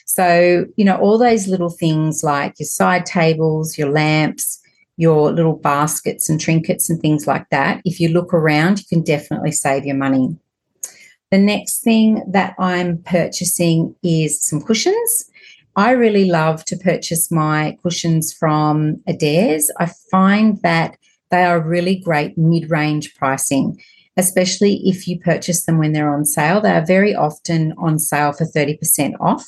So, 0.05 0.65
you 0.75 0.85
know, 0.85 0.97
all 0.97 1.17
those 1.17 1.47
little 1.47 1.69
things 1.69 2.23
like 2.23 2.59
your 2.59 2.67
side 2.67 3.05
tables, 3.05 3.77
your 3.77 3.89
lamps, 3.89 4.59
your 4.97 5.31
little 5.31 5.55
baskets 5.55 6.29
and 6.29 6.39
trinkets 6.39 6.89
and 6.89 7.01
things 7.01 7.25
like 7.25 7.49
that, 7.49 7.81
if 7.85 7.99
you 7.99 8.09
look 8.09 8.33
around, 8.33 8.79
you 8.79 8.85
can 8.87 9.01
definitely 9.01 9.51
save 9.51 9.85
your 9.85 9.95
money. 9.95 10.37
The 11.33 11.39
next 11.39 11.79
thing 11.79 12.21
that 12.27 12.53
I'm 12.59 12.99
purchasing 12.99 13.95
is 14.03 14.39
some 14.39 14.61
cushions. 14.61 15.31
I 15.75 15.89
really 15.93 16.25
love 16.25 16.63
to 16.65 16.77
purchase 16.77 17.31
my 17.31 17.75
cushions 17.81 18.31
from 18.31 19.01
Adairs. 19.07 19.71
I 19.79 19.87
find 20.11 20.61
that 20.61 20.95
they 21.31 21.43
are 21.43 21.59
really 21.59 21.95
great 21.95 22.37
mid 22.37 22.69
range 22.69 23.15
pricing, 23.15 23.81
especially 24.15 24.87
if 24.87 25.07
you 25.07 25.19
purchase 25.19 25.65
them 25.65 25.79
when 25.79 25.93
they're 25.93 26.13
on 26.13 26.25
sale. 26.25 26.61
They 26.61 26.69
are 26.69 26.85
very 26.85 27.15
often 27.15 27.73
on 27.79 27.97
sale 27.97 28.33
for 28.33 28.45
30% 28.45 29.15
off, 29.19 29.47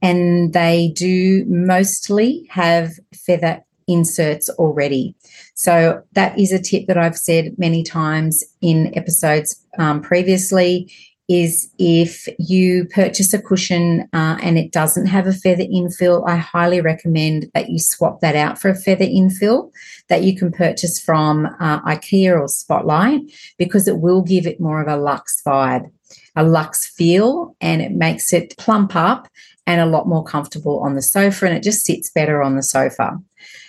and 0.00 0.52
they 0.52 0.92
do 0.94 1.44
mostly 1.48 2.46
have 2.48 2.92
feather 3.12 3.64
inserts 3.88 4.48
already. 4.50 5.16
So, 5.54 6.02
that 6.12 6.38
is 6.38 6.52
a 6.52 6.62
tip 6.62 6.86
that 6.86 6.98
I've 6.98 7.16
said 7.18 7.58
many 7.58 7.82
times 7.82 8.44
in 8.60 8.96
episodes 8.96 9.66
um, 9.78 10.00
previously 10.00 10.92
is 11.28 11.70
if 11.78 12.26
you 12.38 12.86
purchase 12.86 13.34
a 13.34 13.40
cushion 13.40 14.08
uh, 14.14 14.38
and 14.42 14.56
it 14.56 14.72
doesn't 14.72 15.06
have 15.06 15.26
a 15.26 15.32
feather 15.32 15.64
infill, 15.64 16.26
I 16.26 16.36
highly 16.36 16.80
recommend 16.80 17.50
that 17.52 17.68
you 17.68 17.78
swap 17.78 18.20
that 18.20 18.34
out 18.34 18.58
for 18.58 18.70
a 18.70 18.74
feather 18.74 19.04
infill 19.04 19.70
that 20.08 20.22
you 20.22 20.34
can 20.34 20.50
purchase 20.50 20.98
from 20.98 21.46
uh, 21.60 21.82
IKEA 21.82 22.40
or 22.40 22.48
Spotlight 22.48 23.20
because 23.58 23.86
it 23.86 23.98
will 23.98 24.22
give 24.22 24.46
it 24.46 24.58
more 24.58 24.80
of 24.80 24.88
a 24.88 24.96
luxe 24.96 25.42
vibe, 25.46 25.90
a 26.34 26.44
luxe 26.44 26.86
feel, 26.86 27.54
and 27.60 27.82
it 27.82 27.92
makes 27.92 28.32
it 28.32 28.56
plump 28.56 28.96
up 28.96 29.28
and 29.66 29.82
a 29.82 29.86
lot 29.86 30.08
more 30.08 30.24
comfortable 30.24 30.78
on 30.80 30.94
the 30.94 31.02
sofa 31.02 31.44
and 31.44 31.54
it 31.54 31.62
just 31.62 31.84
sits 31.84 32.10
better 32.10 32.42
on 32.42 32.56
the 32.56 32.62
sofa. 32.62 33.18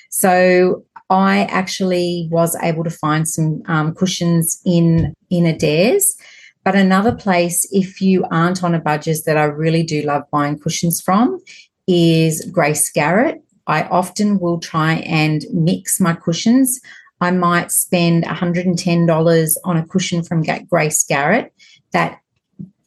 So 0.09 0.85
I 1.09 1.43
actually 1.45 2.29
was 2.31 2.55
able 2.63 2.85
to 2.85 2.89
find 2.89 3.27
some 3.27 3.63
um, 3.65 3.93
cushions 3.93 4.61
in 4.65 5.13
in 5.29 5.45
Adairs 5.45 6.15
but 6.69 6.77
another 6.77 7.15
place, 7.15 7.67
if 7.71 7.99
you 7.99 8.23
aren't 8.29 8.63
on 8.63 8.75
a 8.75 8.79
budget 8.79 9.17
that 9.25 9.37
I 9.37 9.45
really 9.45 9.81
do 9.81 10.03
love 10.03 10.21
buying 10.29 10.59
cushions 10.59 11.01
from, 11.01 11.41
is 11.87 12.47
Grace 12.51 12.91
Garrett. 12.91 13.41
I 13.65 13.85
often 13.85 14.37
will 14.37 14.59
try 14.59 14.97
and 14.97 15.43
mix 15.51 15.99
my 15.99 16.13
cushions. 16.13 16.79
I 17.21 17.31
might 17.31 17.71
spend 17.71 18.23
$110 18.23 19.55
on 19.65 19.77
a 19.77 19.87
cushion 19.87 20.21
from 20.21 20.43
Grace 20.69 21.03
Garrett 21.05 21.51
that 21.91 22.19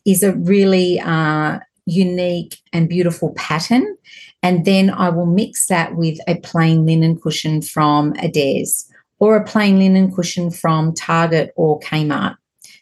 is 0.05 0.23
a 0.23 0.33
really 0.37 1.01
uh, 1.01 1.59
unique 1.85 2.61
and 2.73 2.89
beautiful 2.89 3.35
pattern. 3.35 3.97
And 4.45 4.65
then 4.65 4.91
I 4.91 5.09
will 5.09 5.27
mix 5.27 5.67
that 5.67 5.97
with 5.97 6.21
a 6.29 6.37
plain 6.37 6.87
linen 6.87 7.19
cushion 7.21 7.63
from 7.63 8.13
Adairs 8.23 8.89
or 9.19 9.35
a 9.35 9.45
plain 9.45 9.81
linen 9.81 10.15
cushion 10.15 10.53
from 10.53 10.95
Target 10.95 11.53
or 11.57 11.81
Kmart 11.81 12.37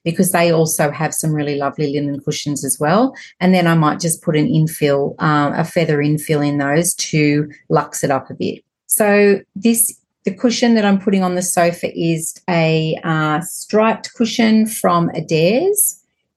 because 0.04 0.32
they 0.32 0.50
also 0.50 0.90
have 0.90 1.12
some 1.12 1.32
really 1.32 1.56
lovely 1.56 1.92
linen 1.92 2.20
cushions 2.20 2.64
as 2.64 2.78
well. 2.80 3.14
And 3.40 3.54
then 3.54 3.66
I 3.66 3.74
might 3.74 4.00
just 4.00 4.22
put 4.22 4.36
an 4.36 4.46
infill, 4.46 5.20
um, 5.20 5.52
a 5.52 5.64
feather 5.64 5.98
infill 5.98 6.46
in 6.46 6.58
those 6.58 6.94
to 6.94 7.50
lux 7.68 8.02
it 8.02 8.10
up 8.10 8.30
a 8.30 8.34
bit. 8.34 8.64
So 8.86 9.40
this 9.54 9.96
the 10.24 10.34
cushion 10.34 10.74
that 10.74 10.84
I'm 10.84 11.00
putting 11.00 11.22
on 11.22 11.34
the 11.34 11.42
sofa 11.42 11.90
is 11.98 12.38
a 12.48 12.98
uh, 13.04 13.40
striped 13.40 14.12
cushion 14.14 14.66
from 14.66 15.08
Adairs. 15.10 15.96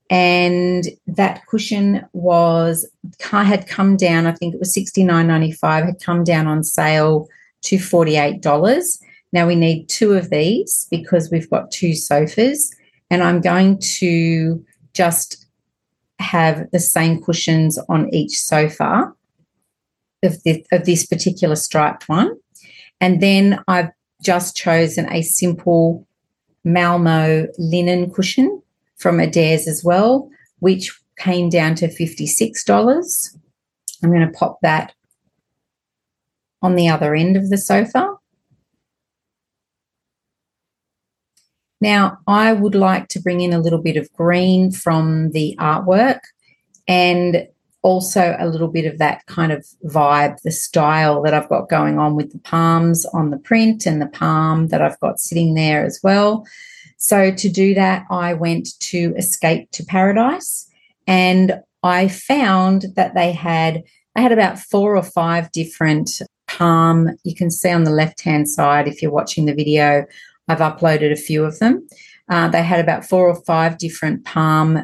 And 0.10 0.86
that 1.08 1.45
cushion 1.47 2.06
was 2.13 2.88
had 3.19 3.67
come 3.67 3.97
down, 3.97 4.26
I 4.28 4.32
think 4.32 4.54
it 4.54 4.60
was 4.60 4.76
$69.95, 4.76 5.86
had 5.86 6.02
come 6.02 6.23
down 6.23 6.47
on 6.47 6.63
sale 6.63 7.28
to 7.63 7.78
$48. 7.78 8.99
Now 9.32 9.47
we 9.47 9.56
need 9.56 9.89
two 9.89 10.13
of 10.13 10.30
these 10.30 10.88
because 10.91 11.32
we've 11.32 11.49
got 11.49 11.71
two 11.71 11.95
sofas 11.95 12.73
and 13.13 13.21
I'm 13.21 13.41
going 13.41 13.78
to 13.99 14.65
just 14.95 15.45
have 16.17 16.71
the 16.71 16.80
same 16.80 17.21
cushions 17.21 17.78
on 17.88 18.12
each 18.12 18.39
sofa 18.39 19.13
of 20.23 20.41
this, 20.41 20.65
of 20.71 20.86
this 20.86 21.06
particular 21.06 21.56
striped 21.56 22.10
one. 22.10 22.36
And 22.99 23.21
then 23.21 23.63
I've 23.67 23.91
just 24.23 24.58
chosen 24.58 25.13
a 25.13 25.21
simple 25.21 26.08
Malmo 26.63 27.45
linen 27.60 28.10
cushion 28.10 28.63
from 28.95 29.19
Adairs 29.19 29.67
as 29.67 29.84
well, 29.84 30.28
which 30.58 30.99
came 31.19 31.49
down 31.49 31.76
to 31.76 31.89
$56. 31.89 33.38
I'm 34.02 34.10
going 34.10 34.26
to 34.26 34.34
pop 34.34 34.58
that 34.63 34.95
on 36.63 36.73
the 36.73 36.89
other 36.89 37.13
end 37.13 37.38
of 37.38 37.52
the 37.52 37.60
sofa. 37.60 38.15
Now, 41.84 42.19
I 42.28 42.54
would 42.54 42.76
like 42.76 43.10
to 43.10 43.19
bring 43.19 43.41
in 43.41 43.52
a 43.52 43.60
little 43.60 43.82
bit 43.82 43.98
of 43.98 44.10
green 44.13 44.72
from 44.72 45.32
the 45.32 45.54
artwork 45.60 46.22
and 46.88 47.46
also 47.82 48.38
a 48.39 48.48
little 48.48 48.69
bit 48.69 48.86
of 48.86 49.00
that 49.00 49.26
kind 49.26 49.52
of 49.52 49.65
vibe, 49.84 50.39
the 50.43 50.52
style 50.52 51.22
that 51.24 51.34
I've 51.34 51.50
got 51.50 51.67
going 51.67 52.00
on 52.00 52.15
with 52.15 52.32
the 52.32 52.39
palms 52.39 53.06
on 53.08 53.32
the 53.32 53.38
print 53.38 53.86
and 53.86 54.02
the 54.02 54.08
palm 54.08 54.69
that 54.69 54.82
I've 54.82 54.98
got 55.02 55.19
sitting 55.19 55.56
there 55.56 55.84
as 55.86 56.00
well. 56.02 56.48
So, 56.96 57.32
to 57.32 57.50
do 57.50 57.74
that, 57.74 58.06
I 58.10 58.34
went 58.34 58.80
to 58.80 59.13
Escape 59.17 59.69
to 59.72 59.84
Paradise 59.84 60.65
and 61.06 61.62
I 61.84 62.08
found 62.08 62.86
that 62.96 63.13
they 63.13 63.34
had 63.34 63.84
I 64.15 64.22
had 64.22 64.32
about 64.32 64.58
four 64.58 64.96
or 64.96 65.04
five 65.04 65.52
different 65.52 66.22
palm. 66.48 67.10
You 67.26 67.36
can 67.36 67.52
see 67.52 67.72
on 67.72 67.84
the 67.84 67.91
left 67.91 68.22
hand 68.22 68.48
side 68.48 68.88
if 68.88 69.02
you're 69.02 69.12
watching 69.12 69.48
the 69.48 69.54
video 69.54 70.06
I've 70.47 70.60
uploaded 70.60 71.12
a 71.12 71.17
few 71.17 71.43
of 71.43 71.60
them. 71.60 71.88
Uh, 72.29 72.47
they 72.47 72.63
had 72.63 72.79
about 72.79 73.06
four 73.06 73.27
or 73.27 73.41
five 73.43 73.77
different 73.77 74.25
palm 74.25 74.84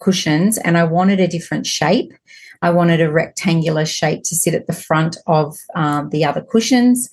cushions, 0.00 0.58
and 0.58 0.76
I 0.76 0.84
wanted 0.84 1.20
a 1.20 1.28
different 1.28 1.66
shape. 1.66 2.12
I 2.60 2.70
wanted 2.70 3.00
a 3.00 3.10
rectangular 3.10 3.86
shape 3.86 4.22
to 4.24 4.36
sit 4.36 4.54
at 4.54 4.66
the 4.66 4.72
front 4.72 5.16
of 5.26 5.56
um, 5.74 6.10
the 6.10 6.24
other 6.24 6.42
cushions. 6.42 7.08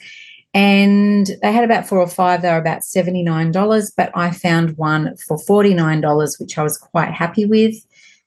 And 0.53 1.29
they 1.41 1.51
had 1.51 1.63
about 1.63 1.87
four 1.87 1.99
or 1.99 2.07
five. 2.07 2.41
They 2.41 2.49
were 2.49 2.57
about 2.57 2.81
$79, 2.81 3.91
but 3.95 4.11
I 4.15 4.31
found 4.31 4.77
one 4.77 5.15
for 5.27 5.37
$49, 5.37 6.39
which 6.39 6.57
I 6.57 6.63
was 6.63 6.77
quite 6.77 7.11
happy 7.11 7.45
with. 7.45 7.75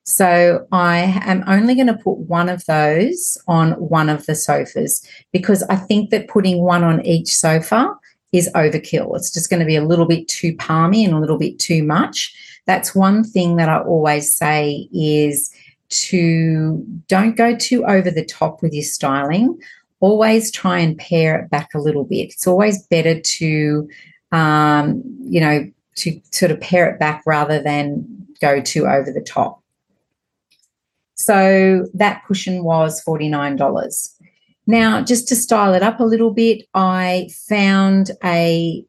So 0.04 0.66
I 0.72 1.20
am 1.24 1.44
only 1.46 1.74
going 1.74 1.86
to 1.86 1.94
put 1.94 2.18
one 2.18 2.48
of 2.48 2.64
those 2.66 3.38
on 3.46 3.72
one 3.72 4.08
of 4.08 4.26
the 4.26 4.34
sofas 4.34 5.06
because 5.32 5.62
I 5.64 5.76
think 5.76 6.10
that 6.10 6.28
putting 6.28 6.62
one 6.62 6.82
on 6.82 7.04
each 7.06 7.28
sofa 7.28 7.94
is 8.32 8.50
overkill. 8.54 9.14
It's 9.16 9.30
just 9.30 9.50
going 9.50 9.60
to 9.60 9.66
be 9.66 9.76
a 9.76 9.84
little 9.84 10.06
bit 10.06 10.26
too 10.28 10.56
palmy 10.56 11.04
and 11.04 11.14
a 11.14 11.18
little 11.18 11.38
bit 11.38 11.58
too 11.58 11.82
much. 11.82 12.34
That's 12.66 12.94
one 12.94 13.24
thing 13.24 13.56
that 13.56 13.68
I 13.68 13.80
always 13.80 14.34
say 14.34 14.88
is 14.92 15.52
to 15.90 16.82
don't 17.08 17.36
go 17.36 17.54
too 17.54 17.84
over 17.84 18.10
the 18.10 18.24
top 18.24 18.62
with 18.62 18.72
your 18.72 18.84
styling. 18.84 19.60
Always 20.00 20.50
try 20.50 20.78
and 20.78 20.96
pare 20.98 21.40
it 21.40 21.50
back 21.50 21.74
a 21.74 21.78
little 21.78 22.04
bit. 22.04 22.30
It's 22.30 22.46
always 22.46 22.82
better 22.86 23.20
to, 23.20 23.88
um, 24.32 25.02
you 25.20 25.40
know, 25.40 25.70
to 25.96 26.20
sort 26.30 26.50
of 26.50 26.60
pare 26.60 26.88
it 26.88 26.98
back 26.98 27.22
rather 27.26 27.62
than 27.62 28.26
go 28.40 28.60
too 28.60 28.86
over 28.86 29.12
the 29.12 29.20
top. 29.20 29.62
So 31.14 31.86
that 31.94 32.24
cushion 32.26 32.64
was 32.64 33.02
$49. 33.04 34.21
Now, 34.66 35.02
just 35.02 35.28
to 35.28 35.36
style 35.36 35.74
it 35.74 35.82
up 35.82 36.00
a 36.00 36.04
little 36.04 36.30
bit, 36.32 36.66
I 36.74 37.28
found 37.48 38.12
a 38.24 38.84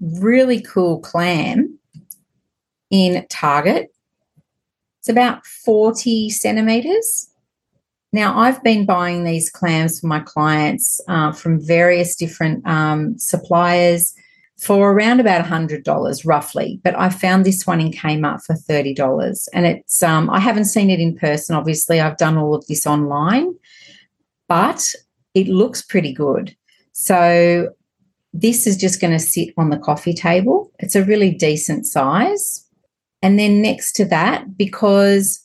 really 0.00 0.60
cool 0.60 1.00
clam 1.00 1.78
in 2.90 3.26
Target. 3.28 3.92
It's 5.00 5.08
about 5.08 5.46
40 5.46 6.30
centimeters 6.30 7.28
Now, 8.12 8.38
I've 8.38 8.62
been 8.64 8.86
buying 8.86 9.24
these 9.24 9.50
clams 9.50 10.00
for 10.00 10.08
my 10.08 10.20
clients 10.20 11.00
uh, 11.08 11.32
from 11.32 11.64
various 11.64 12.16
different 12.16 12.66
um, 12.66 13.16
suppliers 13.18 14.14
for 14.58 14.92
around 14.92 15.20
about 15.20 15.44
$100 15.44 16.26
roughly, 16.26 16.80
but 16.82 16.98
I 16.98 17.08
found 17.08 17.46
this 17.46 17.66
one 17.66 17.80
in 17.80 17.92
Kmart 17.92 18.44
for 18.44 18.54
$30. 18.54 19.48
And 19.54 19.64
it's, 19.64 20.02
um, 20.02 20.28
I 20.28 20.40
haven't 20.40 20.66
seen 20.66 20.90
it 20.90 21.00
in 21.00 21.16
person, 21.16 21.56
obviously. 21.56 22.00
I've 22.00 22.18
done 22.18 22.36
all 22.36 22.54
of 22.54 22.66
this 22.66 22.86
online, 22.86 23.54
but 24.50 24.92
it 25.34 25.46
looks 25.46 25.80
pretty 25.80 26.12
good. 26.12 26.56
So 26.90 27.68
this 28.32 28.66
is 28.66 28.76
just 28.76 29.00
going 29.00 29.12
to 29.12 29.20
sit 29.20 29.54
on 29.56 29.70
the 29.70 29.78
coffee 29.78 30.12
table. 30.12 30.72
It's 30.80 30.96
a 30.96 31.04
really 31.04 31.30
decent 31.30 31.86
size. 31.86 32.66
And 33.22 33.38
then 33.38 33.62
next 33.62 33.92
to 33.92 34.04
that, 34.06 34.56
because 34.56 35.40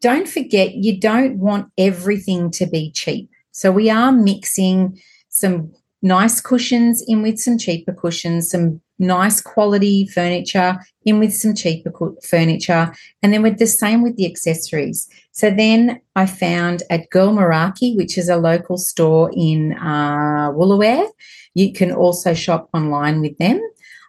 don't 0.00 0.26
forget, 0.26 0.74
you 0.74 0.98
don't 0.98 1.38
want 1.38 1.70
everything 1.78 2.50
to 2.52 2.66
be 2.66 2.90
cheap. 2.90 3.30
So 3.52 3.70
we 3.70 3.88
are 3.90 4.10
mixing 4.10 5.00
some 5.28 5.72
nice 6.02 6.40
cushions 6.40 7.00
in 7.06 7.22
with 7.22 7.38
some 7.38 7.58
cheaper 7.58 7.92
cushions, 7.92 8.50
some 8.50 8.80
nice 9.00 9.40
quality 9.40 10.06
furniture 10.06 10.78
in 11.04 11.18
with 11.18 11.34
some 11.34 11.54
cheaper 11.54 11.92
furniture, 12.22 12.92
and 13.22 13.32
then 13.32 13.42
with 13.42 13.58
the 13.58 13.66
same 13.66 14.02
with 14.02 14.16
the 14.16 14.26
accessories. 14.26 15.08
So 15.32 15.50
then 15.50 16.00
I 16.14 16.26
found 16.26 16.82
at 16.90 17.10
Girl 17.10 17.32
Meraki, 17.32 17.96
which 17.96 18.16
is 18.18 18.28
a 18.28 18.36
local 18.36 18.76
store 18.76 19.30
in 19.34 19.72
uh, 19.72 20.52
Woolooware. 20.52 21.08
You 21.54 21.72
can 21.72 21.90
also 21.90 22.34
shop 22.34 22.68
online 22.74 23.20
with 23.20 23.36
them. 23.38 23.60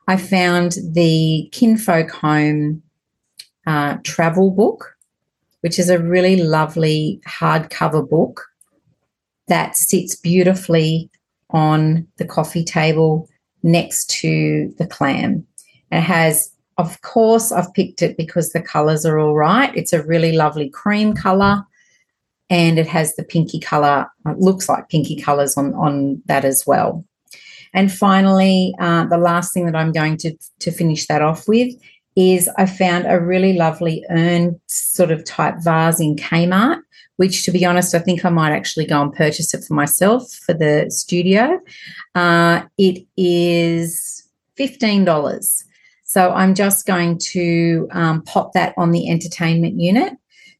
I 0.08 0.17
found 0.17 0.77
the 0.91 1.47
Kinfolk 1.51 2.12
Home 2.12 2.84
uh, 3.65 3.97
travel 4.04 4.51
book, 4.51 4.97
which 5.62 5.80
is 5.80 5.89
a 5.89 5.99
really 5.99 6.43
lovely 6.43 7.21
hardcover 7.25 8.08
book 8.08 8.47
that 9.47 9.75
sits 9.77 10.15
beautifully 10.15 11.10
on 11.51 12.08
the 12.17 12.25
coffee 12.25 12.63
table 12.63 13.27
next 13.63 14.10
to 14.21 14.74
the 14.78 14.88
clam. 14.88 15.45
It 15.91 16.02
has, 16.02 16.52
of 16.78 17.02
course, 17.02 17.52
I've 17.52 17.74
picked 17.74 18.02
it 18.02 18.17
because 18.17 18.52
the 18.52 18.62
colors 18.62 19.06
are 19.06 19.19
all 19.19 19.36
right. 19.36 19.76
It's 19.76 19.93
a 19.93 20.04
really 20.04 20.32
lovely 20.32 20.69
cream 20.69 21.13
color 21.13 21.63
and 22.50 22.78
it 22.78 22.88
has 22.88 23.15
the 23.15 23.24
pinky 23.24 23.60
color, 23.60 24.06
it 24.26 24.38
looks 24.38 24.67
like 24.67 24.89
pinky 24.89 25.15
colors 25.15 25.58
on, 25.58 25.74
on 25.74 26.21
that 26.26 26.43
as 26.43 26.65
well. 26.67 27.06
And 27.74 27.89
finally, 27.91 28.76
uh, 28.80 29.06
the 29.06 29.17
last 29.17 29.54
thing 29.54 29.65
that 29.65 29.76
I'm 29.76 29.93
going 29.93 30.17
to, 30.17 30.36
to 30.60 30.71
finish 30.71 31.08
that 31.08 31.21
off 31.21 31.47
with 31.47 31.74
is 32.17 32.50
I 32.58 32.65
found 32.65 33.06
a 33.08 33.21
really 33.21 33.54
lovely 33.54 34.04
urn 34.10 34.60
sort 34.67 35.12
of 35.12 35.24
type 35.24 35.56
vase 35.63 36.02
in 36.02 36.17
Kmart 36.17 36.82
which 37.22 37.44
to 37.44 37.52
be 37.52 37.64
honest, 37.64 37.94
I 37.94 38.00
think 38.00 38.26
I 38.26 38.32
might 38.32 38.52
actually 38.52 38.88
go 38.88 39.00
and 39.00 39.14
purchase 39.14 39.54
it 39.54 39.64
for 39.64 39.76
myself 39.76 40.28
for 40.44 40.54
the 40.56 40.88
studio. 40.90 41.62
Uh, 42.16 42.64
it 42.80 43.06
is 43.16 44.28
$15. 44.58 45.64
So 46.04 46.32
I'm 46.32 46.56
just 46.56 46.88
going 46.88 47.20
to 47.34 47.88
um, 47.92 48.24
pop 48.24 48.54
that 48.54 48.74
on 48.76 48.90
the 48.90 49.08
entertainment 49.08 49.80
unit. 49.80 50.14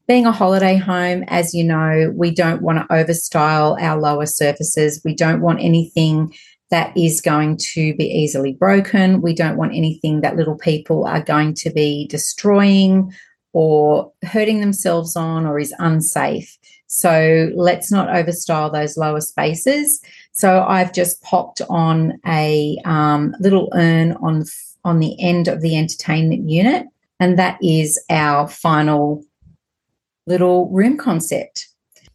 Being 0.06 0.24
a 0.24 0.30
holiday 0.30 0.76
home, 0.76 1.24
as 1.26 1.52
you 1.52 1.64
know, 1.64 2.12
we 2.14 2.30
don't 2.30 2.62
want 2.62 2.78
to 2.78 2.94
overstyle 2.94 3.76
our 3.82 4.00
lower 4.00 4.26
surfaces. 4.26 5.02
We 5.04 5.16
don't 5.16 5.40
want 5.40 5.58
anything 5.60 6.32
that 6.70 6.96
is 6.96 7.20
going 7.20 7.56
to 7.72 7.92
be 7.96 8.04
easily 8.04 8.52
broken. 8.52 9.20
We 9.20 9.34
don't 9.34 9.56
want 9.56 9.74
anything 9.74 10.20
that 10.20 10.36
little 10.36 10.56
people 10.56 11.06
are 11.06 11.22
going 11.22 11.54
to 11.54 11.70
be 11.70 12.06
destroying 12.06 13.12
or 13.52 14.12
hurting 14.24 14.60
themselves 14.60 15.16
on 15.16 15.46
or 15.46 15.58
is 15.58 15.74
unsafe. 15.78 16.58
So 16.86 17.50
let's 17.54 17.90
not 17.90 18.08
overstyle 18.08 18.70
those 18.70 18.98
lower 18.98 19.20
spaces. 19.20 20.00
So 20.32 20.62
I've 20.62 20.92
just 20.92 21.22
popped 21.22 21.62
on 21.70 22.18
a 22.26 22.76
um, 22.84 23.34
little 23.40 23.70
urn 23.74 24.12
on 24.22 24.44
on 24.84 24.98
the 24.98 25.18
end 25.20 25.46
of 25.46 25.60
the 25.60 25.78
entertainment 25.78 26.50
unit, 26.50 26.86
and 27.20 27.38
that 27.38 27.56
is 27.62 28.02
our 28.10 28.48
final 28.48 29.24
little 30.26 30.68
room 30.70 30.96
concept. 30.96 31.68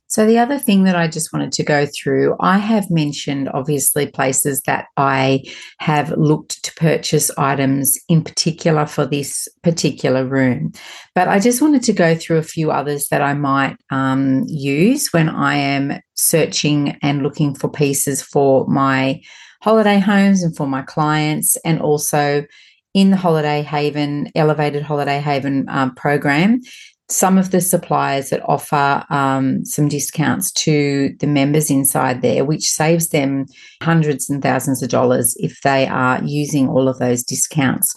So, 0.09 0.25
the 0.25 0.39
other 0.39 0.57
thing 0.57 0.85
that 0.85 0.95
I 0.95 1.09
just 1.09 1.33
wanted 1.33 1.51
to 1.53 1.63
go 1.63 1.85
through, 1.85 2.37
I 2.39 2.59
have 2.59 2.89
mentioned 2.89 3.49
obviously 3.49 4.07
places 4.07 4.61
that 4.61 4.87
I 4.95 5.43
have 5.79 6.11
looked 6.11 6.63
to 6.63 6.73
purchase 6.75 7.29
items 7.37 7.97
in 8.07 8.23
particular 8.23 8.85
for 8.85 9.05
this 9.05 9.49
particular 9.63 10.25
room. 10.25 10.71
But 11.13 11.27
I 11.27 11.39
just 11.39 11.61
wanted 11.61 11.83
to 11.83 11.93
go 11.93 12.15
through 12.15 12.37
a 12.37 12.43
few 12.43 12.71
others 12.71 13.09
that 13.09 13.21
I 13.21 13.33
might 13.33 13.75
um, 13.91 14.45
use 14.47 15.09
when 15.11 15.27
I 15.27 15.55
am 15.55 15.99
searching 16.15 16.97
and 17.01 17.21
looking 17.21 17.53
for 17.53 17.69
pieces 17.69 18.21
for 18.21 18.65
my 18.67 19.21
holiday 19.61 19.99
homes 19.99 20.41
and 20.41 20.55
for 20.55 20.67
my 20.67 20.83
clients, 20.83 21.57
and 21.65 21.81
also 21.81 22.45
in 22.93 23.11
the 23.11 23.17
Holiday 23.17 23.61
Haven, 23.61 24.31
Elevated 24.35 24.83
Holiday 24.83 25.19
Haven 25.19 25.65
um, 25.67 25.93
program 25.95 26.61
some 27.09 27.37
of 27.37 27.51
the 27.51 27.61
suppliers 27.61 28.29
that 28.29 28.43
offer 28.47 29.03
um, 29.09 29.63
some 29.63 29.87
discounts 29.87 30.51
to 30.51 31.15
the 31.19 31.27
members 31.27 31.71
inside 31.71 32.21
there, 32.21 32.43
which 32.43 32.69
saves 32.69 33.09
them 33.09 33.45
hundreds 33.81 34.29
and 34.29 34.41
thousands 34.41 34.83
of 34.83 34.89
dollars 34.89 35.35
if 35.39 35.61
they 35.61 35.87
are 35.87 36.21
using 36.23 36.67
all 36.67 36.89
of 36.89 36.99
those 36.99 37.23
discounts. 37.23 37.95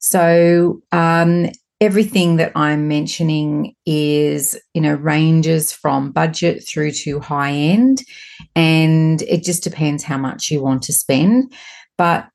So, 0.00 0.82
um, 0.92 1.46
everything 1.80 2.36
that 2.36 2.52
I'm 2.54 2.88
mentioning 2.88 3.74
is, 3.84 4.58
you 4.74 4.80
know, 4.80 4.94
ranges 4.94 5.72
from 5.72 6.12
budget 6.12 6.66
through 6.66 6.92
to 6.92 7.20
high 7.20 7.52
end, 7.52 8.02
and 8.54 9.22
it 9.22 9.42
just 9.42 9.62
depends 9.64 10.04
how 10.04 10.18
much 10.18 10.50
you 10.50 10.62
want 10.62 10.82
to 10.84 10.92
spend. 10.92 11.52
But 11.96 12.28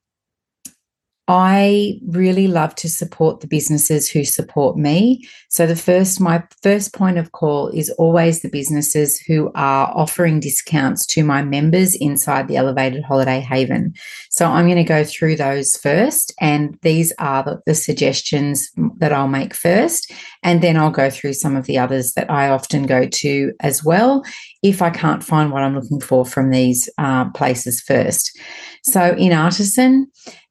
I 1.31 1.99
really 2.07 2.47
love 2.47 2.73
to 2.77 2.89
support 2.89 3.41
the 3.41 3.47
businesses 3.47 4.09
who 4.09 4.25
support 4.25 4.77
me. 4.77 5.29
So 5.49 5.67
the 5.67 5.75
first 5.75 6.19
my 6.19 6.43
first 6.63 6.91
point 6.95 7.19
of 7.19 7.33
call 7.33 7.67
is 7.67 7.91
always 7.99 8.41
the 8.41 8.49
businesses 8.49 9.19
who 9.19 9.51
are 9.53 9.93
offering 9.95 10.39
discounts 10.39 11.05
to 11.05 11.23
my 11.23 11.43
members 11.43 11.93
inside 11.95 12.47
the 12.47 12.57
Elevated 12.57 13.03
Holiday 13.03 13.41
Haven. 13.41 13.93
So 14.31 14.47
I'm 14.47 14.65
going 14.65 14.77
to 14.77 14.83
go 14.83 15.03
through 15.03 15.35
those 15.35 15.77
first 15.77 16.33
and 16.41 16.79
these 16.81 17.13
are 17.19 17.43
the, 17.43 17.61
the 17.67 17.75
suggestions 17.75 18.71
that 18.97 19.13
I'll 19.13 19.27
make 19.27 19.53
first 19.53 20.11
and 20.41 20.63
then 20.63 20.77
I'll 20.77 20.89
go 20.89 21.11
through 21.11 21.33
some 21.33 21.55
of 21.55 21.67
the 21.67 21.77
others 21.77 22.13
that 22.13 22.31
I 22.31 22.49
often 22.49 22.87
go 22.87 23.07
to 23.07 23.53
as 23.59 23.83
well 23.83 24.25
if 24.63 24.81
I 24.81 24.89
can't 24.89 25.23
find 25.23 25.51
what 25.51 25.61
I'm 25.61 25.75
looking 25.75 26.01
for 26.01 26.25
from 26.25 26.49
these 26.49 26.89
uh, 26.97 27.29
places 27.29 27.81
first. 27.81 28.35
So 28.83 29.13
Inartisan, 29.15 30.05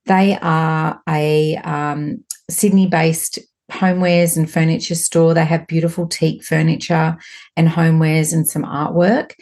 they 0.09 0.39
are 0.41 1.01
a 1.09 1.57
um, 1.59 2.25
Sydney 2.51 2.87
based 2.87 3.39
homewares 3.71 4.37
and 4.37 4.51
furniture 4.51 4.95
store. 4.95 5.35
They 5.35 5.45
have 5.45 5.67
beautiful 5.67 6.07
teak 6.07 6.43
furniture 6.43 7.17
and 7.57 7.69
homewares 7.69 8.33
and 8.33 8.49
some 8.49 8.65
artwork 8.65 9.33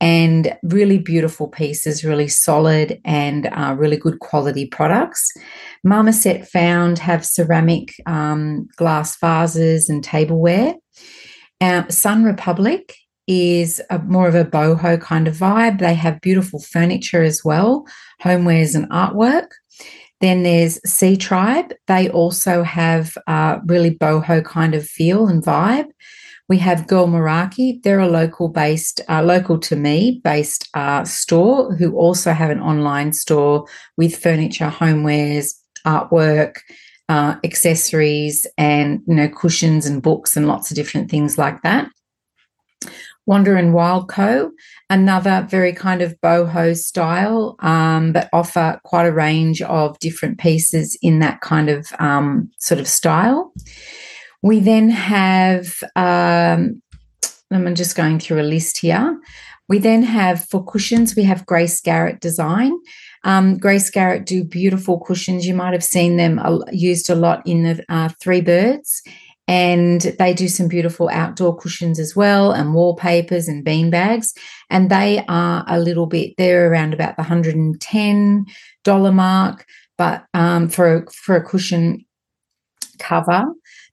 and 0.00 0.54
really 0.62 0.98
beautiful 0.98 1.48
pieces, 1.48 2.04
really 2.04 2.28
solid 2.28 3.00
and 3.04 3.46
uh, 3.46 3.74
really 3.78 3.96
good 3.96 4.18
quality 4.18 4.66
products. 4.66 5.32
Marmoset 5.84 6.46
Found 6.48 6.98
have 6.98 7.24
ceramic 7.24 7.94
um, 8.04 8.68
glass 8.76 9.16
vases 9.16 9.88
and 9.88 10.04
tableware. 10.04 10.74
Uh, 11.60 11.88
Sun 11.88 12.24
Republic 12.24 12.94
is 13.26 13.80
a, 13.90 13.98
more 14.00 14.28
of 14.28 14.34
a 14.34 14.44
boho 14.44 15.00
kind 15.00 15.26
of 15.26 15.36
vibe. 15.36 15.78
They 15.78 15.94
have 15.94 16.20
beautiful 16.20 16.60
furniture 16.60 17.22
as 17.22 17.44
well, 17.44 17.86
homewares 18.22 18.74
and 18.74 18.88
artwork. 18.90 19.48
Then 20.20 20.42
there's 20.42 20.80
Sea 20.90 21.16
Tribe. 21.16 21.72
They 21.86 22.08
also 22.08 22.62
have 22.62 23.16
a 23.26 23.60
really 23.66 23.90
boho 23.90 24.44
kind 24.44 24.74
of 24.74 24.86
feel 24.86 25.26
and 25.28 25.42
vibe. 25.42 25.88
We 26.48 26.58
have 26.58 26.86
Girl 26.86 27.08
Meraki. 27.08 27.82
They're 27.82 28.00
a 28.00 28.08
local 28.08 28.48
based, 28.48 29.00
uh, 29.08 29.22
local 29.22 29.58
to 29.58 29.76
me 29.76 30.20
based 30.22 30.68
uh, 30.74 31.04
store 31.04 31.74
who 31.74 31.96
also 31.96 32.32
have 32.32 32.50
an 32.50 32.60
online 32.60 33.12
store 33.12 33.66
with 33.96 34.16
furniture, 34.16 34.70
homewares, 34.70 35.54
artwork, 35.84 36.58
uh, 37.08 37.36
accessories, 37.44 38.46
and 38.56 39.00
you 39.06 39.14
know 39.14 39.28
cushions 39.28 39.86
and 39.86 40.02
books 40.02 40.36
and 40.36 40.46
lots 40.46 40.70
of 40.70 40.76
different 40.76 41.10
things 41.10 41.36
like 41.36 41.62
that. 41.62 41.88
Wander 43.26 43.56
and 43.56 43.74
Wild 43.74 44.08
Co 44.08 44.52
another 44.88 45.46
very 45.48 45.72
kind 45.72 46.02
of 46.02 46.18
boho 46.20 46.76
style, 46.76 47.56
um, 47.60 48.12
but 48.12 48.28
offer 48.32 48.80
quite 48.84 49.06
a 49.06 49.12
range 49.12 49.62
of 49.62 49.98
different 49.98 50.38
pieces 50.38 50.96
in 51.02 51.18
that 51.20 51.40
kind 51.40 51.68
of 51.68 51.92
um, 51.98 52.50
sort 52.58 52.80
of 52.80 52.86
style. 52.86 53.52
We 54.42 54.60
then 54.60 54.90
have, 54.90 55.82
um, 55.96 56.80
I'm 57.50 57.74
just 57.74 57.96
going 57.96 58.20
through 58.20 58.40
a 58.40 58.44
list 58.44 58.78
here. 58.78 59.18
We 59.68 59.78
then 59.78 60.04
have 60.04 60.44
for 60.44 60.64
cushions, 60.64 61.16
we 61.16 61.24
have 61.24 61.46
Grace 61.46 61.80
Garrett 61.80 62.20
Design. 62.20 62.72
Um, 63.24 63.58
Grace 63.58 63.90
Garrett 63.90 64.24
do 64.24 64.44
beautiful 64.44 65.00
cushions. 65.00 65.48
You 65.48 65.54
might 65.54 65.72
have 65.72 65.82
seen 65.82 66.16
them 66.16 66.40
used 66.70 67.10
a 67.10 67.16
lot 67.16 67.44
in 67.44 67.64
the 67.64 67.84
uh, 67.88 68.10
Three 68.20 68.40
Birds 68.40 69.02
And 69.48 70.00
they 70.18 70.34
do 70.34 70.48
some 70.48 70.66
beautiful 70.68 71.08
outdoor 71.12 71.56
cushions 71.56 72.00
as 72.00 72.16
well, 72.16 72.52
and 72.52 72.74
wallpapers 72.74 73.48
and 73.48 73.64
bean 73.64 73.90
bags. 73.90 74.34
And 74.70 74.90
they 74.90 75.24
are 75.28 75.64
a 75.68 75.78
little 75.78 76.06
bit, 76.06 76.34
they're 76.36 76.70
around 76.70 76.92
about 76.94 77.16
the 77.16 77.22
$110 77.22 79.14
mark, 79.14 79.64
but 79.96 80.24
um, 80.34 80.68
for, 80.68 80.96
a, 80.96 81.10
for 81.12 81.36
a 81.36 81.44
cushion 81.44 82.04
cover 82.98 83.44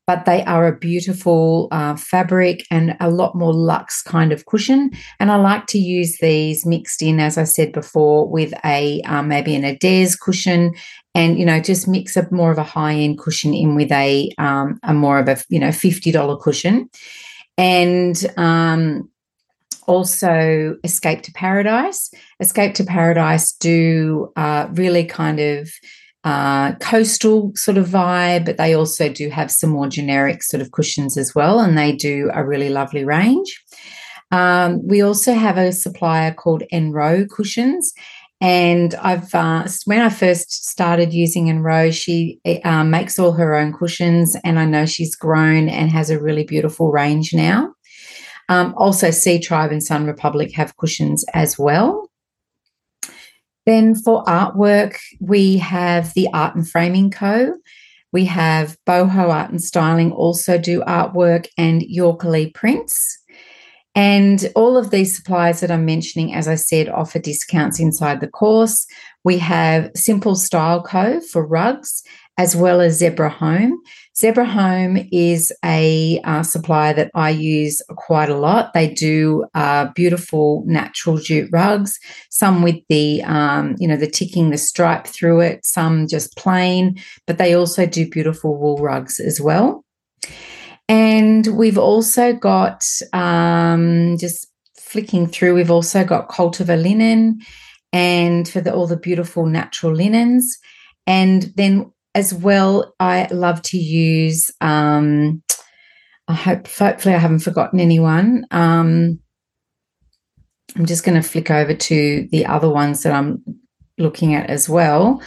but 0.06 0.26
they 0.26 0.44
are 0.44 0.68
a 0.68 0.78
beautiful 0.78 1.70
uh, 1.72 1.96
fabric 1.96 2.66
and 2.70 2.96
a 3.00 3.10
lot 3.10 3.36
more 3.36 3.54
luxe 3.54 4.02
kind 4.02 4.34
of 4.34 4.46
cushion. 4.46 4.92
And 5.20 5.32
I 5.32 5.38
like 5.38 5.68
to 5.68 5.78
use 5.78 6.18
these 6.20 6.66
mixed 6.66 7.02
in, 7.02 7.20
as 7.20 7.38
I 7.38 7.46
said 7.46 7.72
before, 7.72 8.28
with 8.28 8.54
a 8.66 9.02
um, 9.04 9.30
maybe 9.30 9.56
an 9.56 9.63
Adairs 9.63 10.16
cushion, 10.16 10.74
and 11.15 11.38
you 11.38 11.45
know 11.45 11.60
just 11.60 11.88
mix 11.88 12.17
a 12.17 12.28
more 12.32 12.52
of 12.52 12.58
a 12.58 12.63
high 12.63 12.93
end 12.93 13.17
cushion 13.19 13.54
in 13.54 13.76
with 13.76 13.91
a 13.91 14.32
um, 14.38 14.80
a 14.84 14.93
more 14.93 15.19
of 15.19 15.28
a 15.28 15.38
you 15.49 15.60
know 15.60 15.71
fifty 15.71 16.12
dollar 16.12 16.38
cushion, 16.38 16.89
and 17.58 18.26
um, 18.38 19.10
also 19.88 20.76
Escape 20.84 21.21
to 21.23 21.32
Paradise. 21.34 22.12
Escape 22.39 22.73
to 22.76 22.84
Paradise 22.84 23.54
do 23.54 24.32
uh, 24.36 24.67
really 24.71 25.06
kind 25.06 25.39
of 25.39 25.69
uh, 26.23 26.73
coastal 26.76 27.52
sort 27.56 27.78
of 27.78 27.88
vibe, 27.88 28.45
but 28.45 28.58
they 28.58 28.73
also 28.73 29.12
do 29.12 29.30
have 29.30 29.52
some 29.52 29.69
more 29.69 29.88
generic 29.88 30.41
sort 30.41 30.62
of 30.62 30.71
cushions 30.71 31.17
as 31.17 31.36
well, 31.36 31.60
and 31.60 31.78
they 31.78 31.91
do 31.91 32.30
a 32.34 32.45
really 32.45 32.69
lovely 32.69 33.04
range. 33.04 33.62
Um, 34.32 34.86
we 34.88 35.02
also 35.02 35.34
have 35.34 35.58
a 35.58 35.71
supplier 35.71 36.34
called 36.34 36.63
Enro 36.73 37.30
Cushions, 37.30 37.93
and 38.43 38.93
I've 38.95 39.34
uh, 39.34 39.65
when 39.86 40.01
I 40.01 40.10
first 40.10 40.65
started 40.65 41.13
using 41.13 41.45
Enro, 41.45 41.93
she 41.93 42.41
uh, 42.65 42.84
makes 42.84 43.17
all 43.17 43.32
her 43.32 43.56
own 43.56 43.71
cushions, 43.71 44.36
and 44.43 44.60
I 44.60 44.65
know 44.65 44.86
she's 44.86 45.15
grown 45.15 45.69
and 45.69 45.89
has 45.91 46.10
a 46.10 46.19
really 46.19 46.43
beautiful 46.43 46.91
range 46.91 47.34
now. 47.34 47.73
Um, 48.49 48.73
also, 48.75 49.12
Sea 49.12 49.39
Tribe 49.39 49.71
and 49.71 49.82
Sun 49.82 50.08
Republic 50.08 50.51
have 50.56 50.75
cushions 50.75 51.23
as 51.34 51.58
well. 51.58 52.12
Then 53.65 53.95
for 53.95 54.25
artwork, 54.25 54.97
we 55.21 55.56
have 55.60 56.13
the 56.13 56.27
Art 56.34 56.53
and 56.53 56.69
Framing 56.69 57.12
Co. 57.12 57.53
We 58.12 58.25
have 58.25 58.75
Boho 58.86 59.29
Art 59.29 59.51
and 59.51 59.63
Styling 59.63 60.12
also 60.12 60.58
do 60.58 60.82
artwork 60.82 61.47
and 61.58 61.82
Yorkerly 61.84 62.53
Prints. 62.53 63.23
And 63.95 64.51
all 64.56 64.75
of 64.75 64.89
these 64.89 65.15
suppliers 65.15 65.60
that 65.60 65.69
I'm 65.69 65.86
mentioning, 65.86 66.34
as 66.34 66.47
I 66.47 66.56
said, 66.56 66.89
offer 66.89 67.19
discounts 67.19 67.79
inside 67.79 68.21
the 68.21 68.27
course. 68.27 68.88
We 69.23 69.38
have 69.38 69.91
Simple 69.95 70.36
Style 70.36 70.82
Co. 70.82 71.21
for 71.21 71.45
rugs, 71.45 72.03
as 72.38 72.56
well 72.56 72.82
as 72.82 72.97
Zebra 72.97 73.29
Home. 73.29 73.79
Zebra 74.17 74.45
Home 74.45 75.08
is 75.12 75.51
a 75.63 76.19
uh, 76.23 76.43
supplier 76.43 76.93
that 76.93 77.12
I 77.13 77.29
use 77.29 77.82
quite 77.95 78.29
a 78.29 78.38
lot. 78.38 78.73
They 78.73 78.88
do 78.88 79.45
uh, 79.53 79.91
beautiful 79.93 80.63
natural 80.65 81.17
jute 81.17 81.49
rugs, 81.51 81.97
some 82.29 82.63
with 82.63 82.77
the 82.89 83.23
um, 83.23 83.75
you 83.79 83.88
know 83.88 83.97
the 83.97 84.10
ticking 84.10 84.49
the 84.49 84.58
stripe 84.58 85.08
through 85.08 85.41
it, 85.41 85.65
some 85.65 86.08
just 86.08 86.36
plain, 86.36 86.99
but 87.27 87.38
they 87.38 87.53
also 87.53 87.86
do 87.86 88.10
beautiful 88.10 88.58
wool 88.58 88.77
rugs 88.77 89.19
as 89.19 89.39
well. 89.39 89.84
And 90.89 91.48
we've 91.48 91.78
also 91.78 92.34
got 92.34 92.86
um, 93.13 94.17
just 94.17 94.48
flicking 94.78 95.28
through. 95.28 95.56
We've 95.56 95.72
also 95.72 96.04
got 96.04 96.30
Cultiver 96.30 96.82
linen, 96.82 97.41
and 97.91 98.48
for 98.48 98.62
the, 98.62 98.74
all 98.74 98.88
the 98.88 98.98
beautiful 98.98 99.46
natural 99.46 99.96
linens. 99.96 100.58
And 101.08 101.52
then 101.56 101.91
as 102.15 102.34
well, 102.34 102.93
I 103.00 103.28
love 103.32 103.62
to 103.63 103.78
use. 103.78 104.52
Um, 104.62 105.41
I 106.28 106.34
hope, 106.34 106.67
hopefully, 106.67 107.15
I 107.15 107.19
haven't 107.19 107.39
forgotten 107.39 107.80
anyone. 107.80 108.46
Um, 108.52 109.19
I'm 110.76 110.86
just 110.86 111.04
going 111.04 111.22
to 111.22 111.28
flick 111.28 111.52
over 111.52 111.74
to 111.74 112.28
the 112.32 112.46
other 112.46 112.69
ones 112.69 113.04
that 113.04 113.13
I'm 113.13 113.43
looking 113.98 114.34
at 114.34 114.50
as 114.50 114.67
well. 114.67 115.22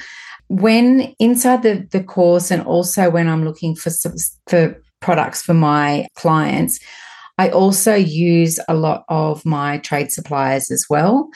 When 0.48 1.14
inside 1.18 1.62
the 1.62 1.86
the 1.90 2.02
course, 2.02 2.50
and 2.50 2.62
also 2.62 3.10
when 3.10 3.28
I'm 3.28 3.44
looking 3.44 3.74
for 3.74 3.90
for 4.48 4.80
products 5.06 5.40
for 5.40 5.54
my 5.54 6.04
clients, 6.16 6.80
I 7.38 7.48
also 7.50 7.94
use 7.94 8.58
a 8.68 8.74
lot 8.74 9.04
of 9.08 9.46
my 9.46 9.78
trade 9.78 10.10
suppliers 10.10 10.68
as 10.72 10.84
well. 10.90 11.28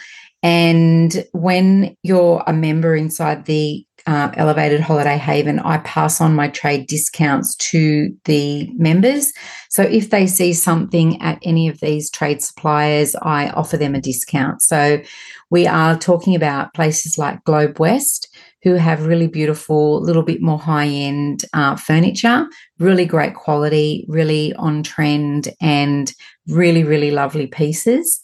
And 0.42 1.24
when 1.32 1.96
you're 2.02 2.42
a 2.48 2.52
member 2.52 2.96
inside 2.96 3.44
the 3.44 3.86
uh, 4.06 4.32
Elevated 4.34 4.80
Holiday 4.80 5.18
Haven, 5.18 5.60
I 5.60 5.78
pass 5.78 6.20
on 6.20 6.34
my 6.34 6.48
trade 6.48 6.88
discounts 6.88 7.54
to 7.70 8.12
the 8.24 8.72
members. 8.74 9.32
So 9.68 9.82
if 9.82 10.10
they 10.10 10.26
see 10.26 10.52
something 10.52 11.22
at 11.22 11.38
any 11.44 11.68
of 11.68 11.78
these 11.78 12.10
trade 12.10 12.42
suppliers, 12.42 13.14
I 13.22 13.50
offer 13.50 13.76
them 13.76 13.94
a 13.94 14.00
discount. 14.00 14.62
So 14.62 15.00
we 15.48 15.68
are 15.68 15.96
talking 15.96 16.34
about 16.34 16.74
places 16.74 17.18
like 17.18 17.44
Globe 17.44 17.78
West, 17.78 18.34
who 18.62 18.74
have 18.74 19.06
really 19.06 19.26
beautiful, 19.26 20.00
little 20.02 20.22
bit 20.22 20.42
more 20.42 20.58
high 20.58 20.86
end 20.86 21.44
uh, 21.54 21.76
furniture, 21.76 22.46
really 22.78 23.04
great 23.04 23.34
quality, 23.34 24.04
really 24.08 24.52
on 24.54 24.82
trend, 24.82 25.48
and 25.60 26.12
really, 26.48 26.84
really 26.84 27.10
lovely 27.10 27.46
pieces. 27.46 28.20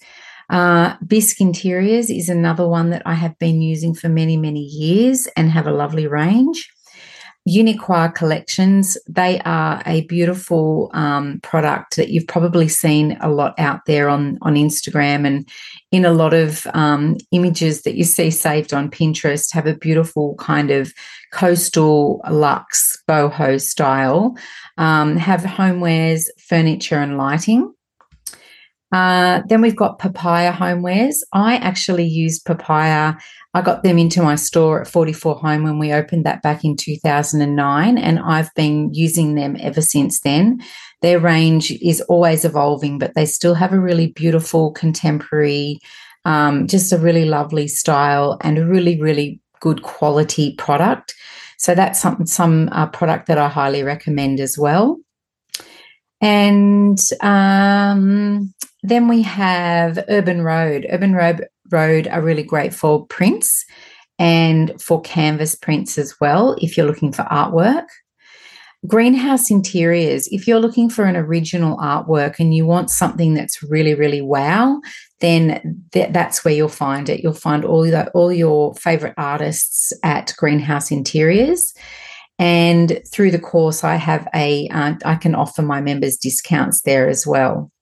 Uh, 0.49 0.95
Bisque 1.07 1.41
Interiors 1.41 2.11
is 2.11 2.29
another 2.29 2.69
one 2.69 2.91
that 2.91 3.03
I 3.05 3.15
have 3.15 3.39
been 3.39 3.61
using 3.63 3.95
for 3.95 4.09
many, 4.09 4.37
many 4.37 4.61
years 4.61 5.27
and 5.37 5.51
have 5.51 5.67
a 5.67 5.73
lovely 5.73 6.07
range. 6.07 6.71
Uniqwa 7.47 8.13
collections, 8.15 8.99
they 9.09 9.41
are 9.41 9.81
a 9.87 10.01
beautiful 10.03 10.91
um, 10.95 11.39
product 11.43 11.97
that 11.97 12.09
you've 12.09 12.27
probably 12.27 12.67
seen 12.67 13.17
a 13.21 13.31
lot 13.31 13.55
out 13.59 13.81
there 13.87 14.09
on, 14.09 14.37
on 14.43 14.55
Instagram 14.55 15.25
and 15.25 15.49
in 15.93 16.05
a 16.05 16.13
lot 16.13 16.35
of 16.35 16.67
um, 16.75 17.17
images 17.31 17.83
that 17.83 17.95
you 17.95 18.03
see 18.03 18.31
saved 18.31 18.75
on 18.75 18.91
Pinterest, 18.91 19.53
have 19.53 19.67
a 19.67 19.77
beautiful 19.77 20.35
kind 20.37 20.73
of 20.73 20.93
coastal 21.33 22.21
luxe 22.29 23.01
boho 23.09 23.61
style, 23.61 24.37
um, 24.77 25.17
have 25.17 25.43
homewares, 25.43 26.25
furniture, 26.49 26.99
and 26.99 27.17
lighting. 27.17 27.73
Uh, 28.93 29.43
then 29.49 29.61
we've 29.61 29.77
got 29.77 29.99
Papaya 29.99 30.53
Homewares. 30.53 31.17
I 31.33 31.57
actually 31.57 32.07
used 32.07 32.45
Papaya. 32.45 33.15
I 33.53 33.61
got 33.61 33.83
them 33.83 33.99
into 33.99 34.23
my 34.23 34.37
store 34.37 34.83
at 34.83 34.89
44 34.89 35.37
Home 35.37 35.65
when 35.65 35.79
we 35.79 35.93
opened 35.93 36.25
that 36.25 36.43
back 36.43 36.65
in 36.65 36.77
2009, 36.77 37.99
and 37.99 38.19
I've 38.21 38.55
been 38.55 38.93
using 38.95 39.35
them 39.35 39.57
ever 39.61 39.81
since 39.81 40.21
then. 40.21 40.61
Their 41.03 41.19
range 41.19 41.73
is 41.83 42.01
always 42.03 42.45
evolving, 42.45 42.99
but 42.99 43.15
they 43.15 43.27
still 43.27 43.55
have 43.55 43.73
a 43.73 43.81
really 43.81 44.09
beautiful 44.09 44.73
contemporary, 44.73 45.81
um, 46.25 46.67
just 46.67 46.93
a 46.93 46.99
really 46.99 47.25
lovely 47.25 47.69
style 47.69 48.39
and 48.43 48.57
a 48.57 48.67
really, 48.67 49.01
really 49.01 49.41
good 49.61 49.83
quality 49.83 50.55
product. 50.57 51.15
So 51.59 51.75
that's 51.75 52.01
some 52.01 52.27
some 52.27 52.69
uh, 52.73 52.87
product 52.87 53.27
that 53.27 53.39
I 53.39 53.49
highly 53.49 53.83
recommend 53.83 54.41
as 54.41 54.57
well. 54.59 54.99
And 56.21 56.99
um, 57.21 58.55
then 58.87 59.09
we 59.09 59.23
have 59.23 60.05
Urban 60.09 60.43
Road. 60.43 60.87
Urban 60.91 61.13
Road, 61.13 61.47
Road 61.71 62.07
are 62.07 62.23
really 62.23 62.45
great 62.45 62.73
for 62.73 63.05
prints 63.07 63.65
and 64.19 64.81
for 64.81 65.01
canvas 65.01 65.57
prints 65.57 65.99
as 65.99 66.15
well, 66.21 66.57
if 66.61 66.77
you're 66.77 66.87
looking 66.87 67.13
for 67.13 67.23
artwork. 67.25 67.87
Greenhouse 68.87 69.51
interiors, 69.51 70.29
if 70.29 70.47
you're 70.47 70.61
looking 70.61 70.89
for 70.89 71.05
an 71.05 71.17
original 71.17 71.77
artwork 71.79 72.39
and 72.39 72.55
you 72.55 72.65
want 72.65 72.91
something 72.91 73.35
that's 73.35 73.61
really, 73.65 73.95
really 73.95 74.21
wow, 74.21 74.81
then 75.21 75.83
th- 75.93 76.13
that's 76.13 76.45
where 76.45 76.55
you'll 76.55 76.69
find 76.69 77.09
it. 77.09 77.21
You'll 77.21 77.33
find 77.33 77.65
all, 77.65 77.83
the, 77.83 78.09
all 78.11 78.33
your 78.33 78.75
favorite 78.77 79.15
artists 79.17 79.93
at 80.05 80.33
Greenhouse 80.37 80.93
Interiors. 80.93 81.75
And 82.39 83.01
through 83.11 83.33
the 83.33 83.41
course, 83.41 83.83
I 83.83 83.97
have 83.97 84.29
a 84.35 84.69
uh, 84.69 84.95
I 85.05 85.17
can 85.17 85.35
offer 85.35 85.63
my 85.63 85.81
members 85.81 86.17
discounts 86.17 86.83
there 86.83 87.09
as 87.09 87.27
well. 87.27 87.73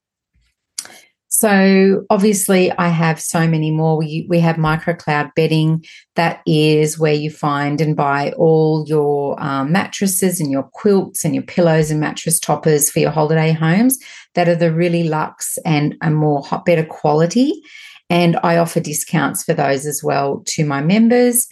So 1.36 2.06
obviously, 2.10 2.70
I 2.78 2.86
have 2.86 3.20
so 3.20 3.48
many 3.48 3.72
more. 3.72 3.98
We, 3.98 4.24
we 4.28 4.38
have 4.38 4.54
microcloud 4.54 5.34
bedding. 5.34 5.84
That 6.14 6.40
is 6.46 6.96
where 6.96 7.12
you 7.12 7.28
find 7.28 7.80
and 7.80 7.96
buy 7.96 8.30
all 8.38 8.84
your 8.86 9.34
um, 9.42 9.72
mattresses 9.72 10.40
and 10.40 10.52
your 10.52 10.62
quilts 10.62 11.24
and 11.24 11.34
your 11.34 11.42
pillows 11.42 11.90
and 11.90 11.98
mattress 11.98 12.38
toppers 12.38 12.88
for 12.88 13.00
your 13.00 13.10
holiday 13.10 13.50
homes 13.50 13.98
that 14.36 14.48
are 14.48 14.54
the 14.54 14.72
really 14.72 15.08
luxe 15.08 15.58
and 15.66 15.96
a 16.02 16.10
more 16.12 16.40
hot, 16.40 16.64
better 16.64 16.84
quality. 16.84 17.60
And 18.08 18.38
I 18.44 18.56
offer 18.56 18.78
discounts 18.78 19.42
for 19.42 19.54
those 19.54 19.86
as 19.86 20.04
well 20.04 20.44
to 20.50 20.64
my 20.64 20.82
members. 20.82 21.48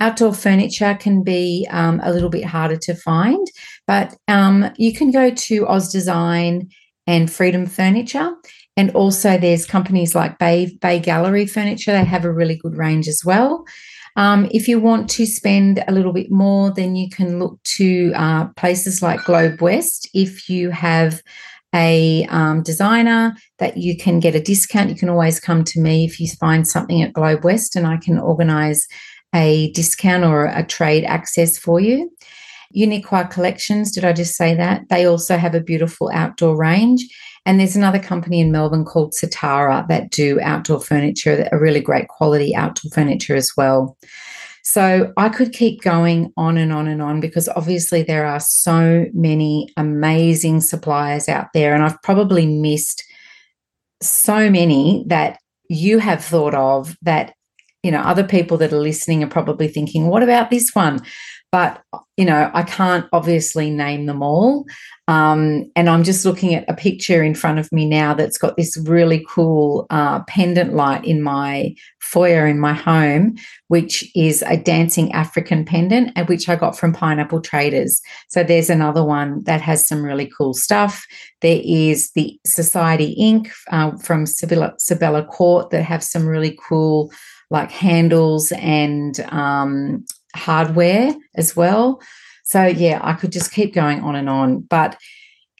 Outdoor 0.00 0.34
furniture 0.34 0.98
can 1.00 1.22
be 1.22 1.66
um, 1.70 1.98
a 2.04 2.12
little 2.12 2.28
bit 2.28 2.44
harder 2.44 2.76
to 2.76 2.94
find, 2.94 3.46
but 3.86 4.14
um, 4.28 4.70
you 4.76 4.92
can 4.92 5.10
go 5.10 5.30
to 5.30 5.66
Oz 5.66 5.90
Design 5.90 6.68
and 7.06 7.30
Freedom 7.30 7.64
Furniture 7.64 8.34
and 8.76 8.90
also, 8.90 9.38
there's 9.38 9.66
companies 9.66 10.14
like 10.14 10.38
Bay, 10.38 10.76
Bay 10.80 10.98
Gallery 10.98 11.46
Furniture, 11.46 11.92
they 11.92 12.04
have 12.04 12.24
a 12.24 12.32
really 12.32 12.56
good 12.56 12.76
range 12.76 13.06
as 13.08 13.22
well. 13.24 13.64
Um, 14.16 14.48
if 14.52 14.68
you 14.68 14.78
want 14.78 15.10
to 15.10 15.26
spend 15.26 15.82
a 15.86 15.92
little 15.92 16.12
bit 16.12 16.30
more, 16.30 16.72
then 16.72 16.94
you 16.96 17.08
can 17.08 17.38
look 17.38 17.62
to 17.64 18.12
uh, 18.14 18.46
places 18.56 19.02
like 19.02 19.24
Globe 19.24 19.60
West. 19.60 20.08
If 20.14 20.48
you 20.48 20.70
have 20.70 21.20
a 21.74 22.24
um, 22.30 22.62
designer 22.62 23.34
that 23.58 23.76
you 23.76 23.96
can 23.96 24.20
get 24.20 24.36
a 24.36 24.40
discount, 24.40 24.90
you 24.90 24.96
can 24.96 25.08
always 25.08 25.40
come 25.40 25.64
to 25.64 25.80
me 25.80 26.04
if 26.04 26.20
you 26.20 26.28
find 26.28 26.66
something 26.66 27.02
at 27.02 27.12
Globe 27.12 27.44
West 27.44 27.74
and 27.74 27.86
I 27.86 27.96
can 27.96 28.18
organize 28.18 28.86
a 29.34 29.72
discount 29.72 30.24
or 30.24 30.46
a 30.46 30.64
trade 30.64 31.04
access 31.04 31.58
for 31.58 31.80
you. 31.80 32.10
Uniqwa 32.76 33.30
Collections, 33.30 33.92
did 33.92 34.04
I 34.04 34.12
just 34.12 34.36
say 34.36 34.54
that? 34.54 34.88
They 34.88 35.04
also 35.06 35.36
have 35.36 35.54
a 35.54 35.60
beautiful 35.60 36.10
outdoor 36.12 36.56
range. 36.56 37.04
And 37.46 37.60
there's 37.60 37.76
another 37.76 37.98
company 37.98 38.40
in 38.40 38.52
Melbourne 38.52 38.84
called 38.84 39.12
Satara 39.12 39.86
that 39.88 40.10
do 40.10 40.40
outdoor 40.40 40.80
furniture, 40.80 41.48
a 41.52 41.58
really 41.58 41.80
great 41.80 42.08
quality 42.08 42.54
outdoor 42.56 42.90
furniture 42.90 43.36
as 43.36 43.52
well. 43.56 43.96
So 44.62 45.12
I 45.18 45.28
could 45.28 45.52
keep 45.52 45.82
going 45.82 46.32
on 46.38 46.56
and 46.56 46.72
on 46.72 46.88
and 46.88 47.02
on 47.02 47.20
because 47.20 47.50
obviously 47.50 48.02
there 48.02 48.24
are 48.24 48.40
so 48.40 49.04
many 49.12 49.68
amazing 49.76 50.62
suppliers 50.62 51.28
out 51.28 51.48
there. 51.52 51.74
And 51.74 51.84
I've 51.84 52.00
probably 52.02 52.46
missed 52.46 53.04
so 54.00 54.48
many 54.48 55.04
that 55.08 55.38
you 55.68 55.98
have 55.98 56.24
thought 56.24 56.54
of 56.54 56.96
that, 57.02 57.34
you 57.82 57.90
know, 57.90 58.00
other 58.00 58.24
people 58.24 58.56
that 58.56 58.72
are 58.72 58.80
listening 58.80 59.22
are 59.22 59.28
probably 59.28 59.68
thinking, 59.68 60.06
what 60.06 60.22
about 60.22 60.48
this 60.48 60.74
one? 60.74 61.00
But, 61.54 61.84
you 62.16 62.24
know, 62.24 62.50
I 62.52 62.64
can't 62.64 63.06
obviously 63.12 63.70
name 63.70 64.06
them 64.06 64.24
all. 64.24 64.66
Um, 65.06 65.70
and 65.76 65.88
I'm 65.88 66.02
just 66.02 66.24
looking 66.24 66.52
at 66.52 66.68
a 66.68 66.74
picture 66.74 67.22
in 67.22 67.36
front 67.36 67.60
of 67.60 67.70
me 67.70 67.86
now 67.86 68.12
that's 68.12 68.38
got 68.38 68.56
this 68.56 68.76
really 68.76 69.24
cool 69.28 69.86
uh, 69.90 70.24
pendant 70.24 70.74
light 70.74 71.04
in 71.04 71.22
my 71.22 71.76
foyer 72.00 72.48
in 72.48 72.58
my 72.58 72.72
home, 72.72 73.36
which 73.68 74.04
is 74.16 74.42
a 74.42 74.56
dancing 74.56 75.12
African 75.12 75.64
pendant, 75.64 76.10
and 76.16 76.28
which 76.28 76.48
I 76.48 76.56
got 76.56 76.76
from 76.76 76.92
Pineapple 76.92 77.40
Traders. 77.40 78.02
So 78.30 78.42
there's 78.42 78.68
another 78.68 79.04
one 79.04 79.44
that 79.44 79.60
has 79.60 79.86
some 79.86 80.04
really 80.04 80.28
cool 80.36 80.54
stuff. 80.54 81.06
There 81.40 81.60
is 81.62 82.10
the 82.16 82.36
Society 82.44 83.14
inc 83.16 83.48
uh, 83.70 83.96
from 83.98 84.26
Sibella 84.26 85.24
Court 85.26 85.70
that 85.70 85.84
have 85.84 86.02
some 86.02 86.26
really 86.26 86.58
cool 86.60 87.12
like 87.50 87.70
handles 87.70 88.50
and 88.56 89.20
um, 89.30 90.04
hardware 90.34 91.14
as 91.36 91.56
well. 91.56 92.00
So, 92.44 92.64
yeah, 92.66 93.00
I 93.02 93.14
could 93.14 93.32
just 93.32 93.52
keep 93.52 93.74
going 93.74 94.00
on 94.00 94.16
and 94.16 94.28
on. 94.28 94.60
But 94.60 94.96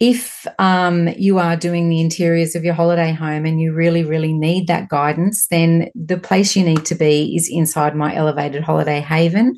if 0.00 0.46
um, 0.58 1.08
you 1.16 1.38
are 1.38 1.56
doing 1.56 1.88
the 1.88 2.00
interiors 2.00 2.54
of 2.54 2.64
your 2.64 2.74
holiday 2.74 3.12
home 3.12 3.46
and 3.46 3.60
you 3.60 3.72
really, 3.72 4.04
really 4.04 4.32
need 4.32 4.66
that 4.66 4.88
guidance, 4.88 5.46
then 5.48 5.88
the 5.94 6.18
place 6.18 6.56
you 6.56 6.64
need 6.64 6.84
to 6.86 6.94
be 6.94 7.34
is 7.36 7.48
inside 7.50 7.94
my 7.94 8.14
elevated 8.14 8.62
holiday 8.62 9.00
haven 9.00 9.54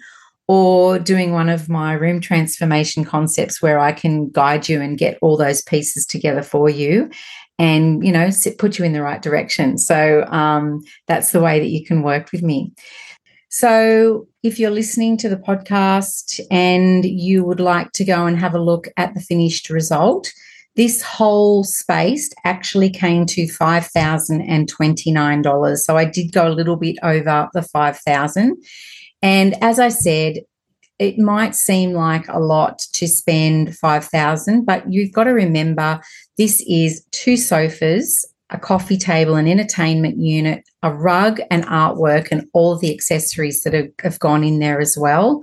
or 0.49 0.99
doing 0.99 1.33
one 1.33 1.49
of 1.49 1.69
my 1.69 1.93
room 1.95 2.21
transformation 2.21 3.05
concepts 3.05 3.61
where 3.61 3.79
I 3.79 3.93
can 3.93 4.31
guide 4.31 4.69
you 4.69 4.81
and 4.81 4.99
get 4.99 5.19
all 5.21 5.37
those 5.37 5.62
pieces 5.62 6.07
together 6.07 6.43
for 6.43 6.71
you 6.71 7.11
and 7.59 8.05
you 8.05 8.12
know 8.12 8.31
sit, 8.31 8.59
put 8.59 8.79
you 8.79 8.85
in 8.85 8.93
the 8.93 9.03
right 9.03 9.23
direction 9.23 9.79
so 9.79 10.25
um, 10.27 10.83
that's 11.07 11.33
the 11.33 11.41
way 11.41 11.59
that 11.59 11.69
you 11.69 11.85
can 11.85 12.03
work 12.03 12.31
with 12.33 12.43
me 12.43 12.73
so, 13.59 14.28
if 14.42 14.59
you're 14.59 14.70
listening 14.70 15.16
to 15.16 15.30
the 15.30 15.38
podcast 15.38 16.40
and 16.50 17.07
you 17.07 17.42
would 17.42 17.59
like 17.59 17.92
to 17.92 18.04
go 18.04 18.26
and 18.26 18.38
have 18.38 18.54
a 18.54 18.61
look 18.61 18.86
at 18.98 19.14
the 19.14 19.20
finished 19.20 19.70
result, 19.70 20.30
this 20.74 21.00
whole 21.00 21.64
space 21.64 22.30
actually 22.44 22.90
came 22.90 23.24
to 23.24 23.46
$5,029. 23.46 25.76
So 25.78 25.96
I 25.96 26.04
did 26.04 26.32
go 26.32 26.46
a 26.46 26.52
little 26.52 26.76
bit 26.76 26.98
over 27.02 27.48
the 27.54 27.62
5,000. 27.62 28.62
And 29.22 29.64
as 29.64 29.78
I 29.78 29.88
said, 29.88 30.40
it 30.98 31.18
might 31.18 31.54
seem 31.54 31.94
like 31.94 32.28
a 32.28 32.38
lot 32.38 32.80
to 32.92 33.09
spend 33.09 33.74
5,000, 33.74 34.66
but 34.66 34.92
you've 34.92 35.12
got 35.12 35.24
to 35.24 35.32
remember 35.32 36.02
this 36.36 36.62
is 36.68 37.07
two 37.11 37.38
sofas, 37.38 38.22
a 38.51 38.59
coffee 38.59 38.97
table, 38.97 39.34
an 39.34 39.49
entertainment 39.49 40.18
unit, 40.18 40.64
a 40.82 40.92
rug, 40.92 41.40
and 41.51 41.64
artwork, 41.64 42.28
and 42.30 42.47
all 42.53 42.78
the 42.78 42.92
accessories 42.94 43.62
that 43.62 43.72
have, 43.72 43.88
have 44.03 44.18
gone 44.18 44.44
in 44.44 44.61
there 44.61 44.80
as 44.80 44.97
well. 44.97 45.40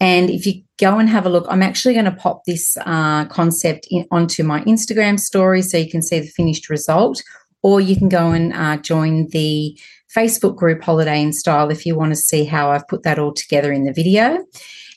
And 0.00 0.28
if 0.28 0.46
you 0.46 0.62
go 0.78 0.98
and 0.98 1.08
have 1.08 1.24
a 1.24 1.30
look, 1.30 1.46
I'm 1.48 1.62
actually 1.62 1.94
going 1.94 2.04
to 2.04 2.12
pop 2.12 2.44
this 2.44 2.76
uh, 2.84 3.24
concept 3.26 3.86
in, 3.90 4.06
onto 4.10 4.42
my 4.42 4.60
Instagram 4.64 5.18
story 5.18 5.62
so 5.62 5.78
you 5.78 5.90
can 5.90 6.02
see 6.02 6.20
the 6.20 6.26
finished 6.26 6.68
result, 6.68 7.22
or 7.62 7.80
you 7.80 7.96
can 7.96 8.08
go 8.08 8.32
and 8.32 8.52
uh, 8.52 8.76
join 8.78 9.28
the 9.28 9.78
Facebook 10.14 10.56
group 10.56 10.82
Holiday 10.82 11.22
in 11.22 11.32
Style 11.32 11.70
if 11.70 11.86
you 11.86 11.96
want 11.96 12.12
to 12.12 12.16
see 12.16 12.44
how 12.44 12.70
I've 12.70 12.86
put 12.88 13.02
that 13.04 13.18
all 13.18 13.32
together 13.32 13.72
in 13.72 13.84
the 13.84 13.92
video. 13.92 14.44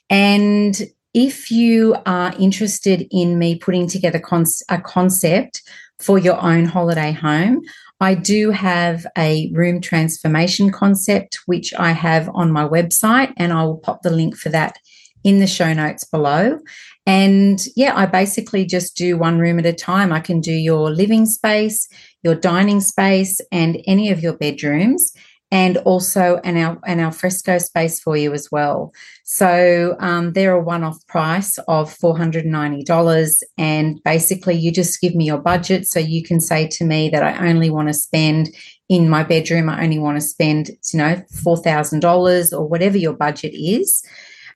And 0.09 0.81
if 1.13 1.49
you 1.49 1.95
are 2.05 2.33
interested 2.37 3.07
in 3.09 3.39
me 3.39 3.55
putting 3.55 3.87
together 3.87 4.21
a 4.69 4.81
concept 4.81 5.61
for 5.99 6.17
your 6.17 6.39
own 6.41 6.65
holiday 6.65 7.11
home. 7.11 7.61
I 7.99 8.13
do 8.13 8.51
have 8.51 9.07
a 9.17 9.49
room 9.53 9.81
transformation 9.81 10.71
concept, 10.71 11.39
which 11.47 11.73
I 11.73 11.91
have 11.91 12.29
on 12.33 12.51
my 12.51 12.67
website, 12.67 13.33
and 13.37 13.51
I 13.51 13.63
will 13.63 13.77
pop 13.77 14.03
the 14.03 14.11
link 14.11 14.37
for 14.37 14.49
that 14.49 14.77
in 15.23 15.39
the 15.39 15.47
show 15.47 15.73
notes 15.73 16.03
below. 16.03 16.59
And 17.05 17.59
yeah, 17.75 17.95
I 17.95 18.05
basically 18.05 18.65
just 18.65 18.95
do 18.95 19.17
one 19.17 19.39
room 19.39 19.59
at 19.59 19.65
a 19.65 19.73
time. 19.73 20.13
I 20.13 20.19
can 20.19 20.41
do 20.41 20.51
your 20.51 20.91
living 20.91 21.25
space, 21.25 21.87
your 22.21 22.35
dining 22.35 22.81
space, 22.81 23.41
and 23.51 23.81
any 23.87 24.11
of 24.11 24.21
your 24.21 24.33
bedrooms 24.33 25.13
and 25.51 25.77
also 25.77 26.41
an, 26.43 26.57
al- 26.57 26.81
an 26.85 26.99
alfresco 26.99 27.57
space 27.57 27.99
for 27.99 28.17
you 28.17 28.33
as 28.33 28.49
well. 28.51 28.93
So 29.23 29.95
um, 29.99 30.33
they're 30.33 30.55
a 30.55 30.61
one 30.61 30.83
off 30.83 31.05
price 31.07 31.57
of 31.67 31.95
$490. 31.97 33.43
And 33.57 34.03
basically, 34.03 34.55
you 34.55 34.71
just 34.71 34.99
give 34.99 35.15
me 35.15 35.25
your 35.25 35.37
budget. 35.37 35.87
So 35.87 35.99
you 35.99 36.23
can 36.23 36.41
say 36.41 36.67
to 36.67 36.83
me 36.83 37.09
that 37.09 37.23
I 37.23 37.47
only 37.47 37.69
want 37.69 37.87
to 37.87 37.93
spend 37.93 38.49
in 38.89 39.09
my 39.09 39.23
bedroom, 39.23 39.69
I 39.69 39.83
only 39.83 39.99
want 39.99 40.17
to 40.17 40.25
spend, 40.25 40.69
you 40.93 40.97
know, 40.99 41.21
$4,000 41.33 42.53
or 42.53 42.67
whatever 42.67 42.97
your 42.97 43.13
budget 43.13 43.53
is. 43.53 44.05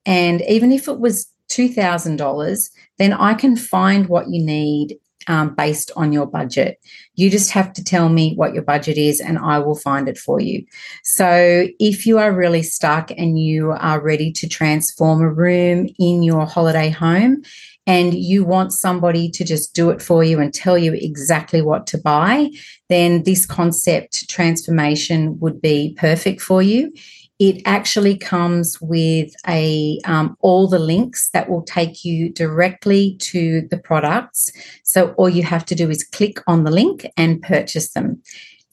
And 0.05 0.41
even 0.41 0.71
if 0.71 0.87
it 0.87 0.99
was 0.99 1.31
$2,000, 1.49 2.69
then 2.97 3.13
I 3.13 3.33
can 3.33 3.55
find 3.55 4.07
what 4.07 4.29
you 4.29 4.43
need 4.43 4.97
um, 5.27 5.55
based 5.55 5.91
on 5.95 6.11
your 6.11 6.25
budget. 6.25 6.79
You 7.15 7.29
just 7.29 7.51
have 7.51 7.73
to 7.73 7.83
tell 7.83 8.09
me 8.09 8.33
what 8.35 8.53
your 8.53 8.63
budget 8.63 8.97
is 8.97 9.19
and 9.19 9.37
I 9.37 9.59
will 9.59 9.75
find 9.75 10.07
it 10.07 10.17
for 10.17 10.39
you. 10.39 10.65
So, 11.03 11.67
if 11.79 12.05
you 12.05 12.17
are 12.17 12.33
really 12.33 12.63
stuck 12.63 13.11
and 13.11 13.39
you 13.39 13.71
are 13.71 14.01
ready 14.01 14.31
to 14.33 14.47
transform 14.47 15.21
a 15.21 15.31
room 15.31 15.87
in 15.99 16.23
your 16.23 16.45
holiday 16.45 16.89
home 16.89 17.43
and 17.87 18.13
you 18.13 18.43
want 18.43 18.73
somebody 18.73 19.29
to 19.31 19.43
just 19.43 19.73
do 19.73 19.89
it 19.89 20.01
for 20.01 20.23
you 20.23 20.39
and 20.39 20.53
tell 20.53 20.77
you 20.77 20.93
exactly 20.93 21.61
what 21.61 21.87
to 21.87 21.97
buy, 21.97 22.49
then 22.89 23.23
this 23.23 23.45
concept 23.45 24.29
transformation 24.29 25.39
would 25.39 25.61
be 25.61 25.95
perfect 25.97 26.41
for 26.41 26.61
you 26.61 26.93
it 27.41 27.59
actually 27.65 28.15
comes 28.15 28.79
with 28.81 29.33
a 29.47 29.99
um, 30.05 30.37
all 30.41 30.67
the 30.67 30.77
links 30.77 31.31
that 31.31 31.49
will 31.49 31.63
take 31.63 32.05
you 32.05 32.31
directly 32.31 33.15
to 33.19 33.67
the 33.71 33.79
products. 33.79 34.51
So 34.83 35.13
all 35.13 35.27
you 35.27 35.41
have 35.41 35.65
to 35.65 35.75
do 35.75 35.89
is 35.89 36.03
click 36.03 36.37
on 36.45 36.65
the 36.65 36.69
link 36.69 37.07
and 37.17 37.41
purchase 37.41 37.93
them. 37.93 38.21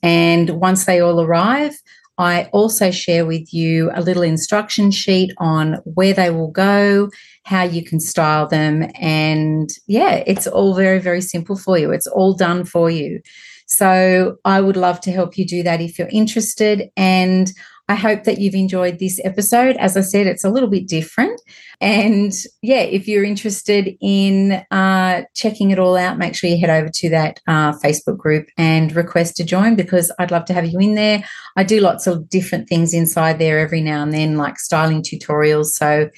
And 0.03 0.51
once 0.61 0.85
they 0.85 1.01
all 1.01 1.19
arrive 1.21 1.75
i 2.21 2.47
also 2.53 2.91
share 2.91 3.25
with 3.25 3.55
you 3.55 3.93
a 3.95 4.03
little 4.03 4.25
instruction 4.25 4.91
sheet 4.91 5.33
on 5.39 5.75
where 5.85 6.13
they 6.13 6.31
will 6.31 6.51
go 6.51 7.09
how 7.45 7.63
you 7.63 7.85
can 7.85 8.01
style 8.01 8.49
them 8.49 8.91
and 8.97 9.71
yeah 9.87 10.25
it's 10.27 10.49
all 10.49 10.75
very 10.75 10.99
very 10.99 11.21
simple 11.21 11.57
for 11.57 11.79
you. 11.79 11.93
It's 11.93 12.09
all 12.09 12.35
done 12.35 12.65
for 12.65 12.91
you. 12.91 13.21
So 13.67 14.37
i 14.45 14.61
would 14.61 14.77
love 14.77 15.01
to 15.03 15.13
help 15.13 15.39
you 15.39 15.47
do 15.47 15.63
that 15.63 15.81
if 15.81 15.97
you're 15.97 16.11
interested. 16.23 16.91
And 16.97 17.53
I 17.89 17.95
hope 17.95 18.25
that 18.25 18.39
you've 18.39 18.55
enjoyed 18.55 18.99
this 18.99 19.19
episode. 19.25 19.77
As 19.77 19.97
I 19.97 20.03
said, 20.03 20.27
it's 20.27 20.45
a 20.45 20.51
little 20.51 20.69
bit 20.69 20.87
different. 20.87 21.41
And 21.81 22.33
yeah, 22.61 22.81
if 22.81 23.09
you're 23.09 23.25
interested 23.25 23.97
in 24.01 24.53
uh, 24.71 25.23
checking 25.35 25.71
it 25.71 25.79
all 25.79 25.97
out, 25.97 26.19
make 26.19 26.35
sure 26.35 26.51
you 26.51 26.59
head 26.59 26.71
over 26.71 26.91
to 26.91 27.09
that 27.11 27.41
uh, 27.47 27.73
Facebook 27.73 28.19
group 28.19 28.49
and 28.59 28.95
request 28.95 29.37
to 29.37 29.45
join 29.45 29.75
because 29.75 30.13
I'd 30.19 30.31
love 30.31 30.45
to 30.47 30.55
have 30.55 30.67
you 30.67 30.79
in 30.81 30.97
there. 30.97 31.25
I 31.57 31.65
do 31.65 31.81
lots 31.81 32.07
of 32.07 32.29
different 32.29 32.69
things 32.69 32.93
inside 32.93 33.39
there 33.39 33.59
every 33.59 33.81
now 33.81 34.03
and 34.03 34.13
then, 34.13 34.37
like 34.37 34.59
styling 34.59 35.03
tutorials. 35.03 35.67
So 35.67 36.11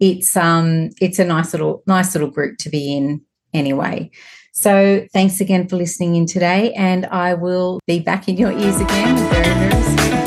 it's 0.00 0.34
um 0.36 0.88
it's 1.00 1.18
a 1.18 1.24
nice 1.24 1.52
little 1.52 1.82
nice 1.86 2.14
little 2.14 2.30
group 2.30 2.56
to 2.58 2.70
be 2.70 2.96
in 2.96 3.20
anyway. 3.52 4.10
So 4.52 5.06
thanks 5.12 5.40
again 5.40 5.68
for 5.68 5.76
listening 5.76 6.16
in 6.16 6.26
today, 6.26 6.72
and 6.72 7.06
I 7.06 7.34
will 7.34 7.80
be 7.86 8.00
back 8.00 8.28
in 8.28 8.36
your 8.36 8.52
ears 8.52 8.80
again 8.80 9.16
very 9.16 9.68
very 9.68 9.82
soon. 9.82 10.19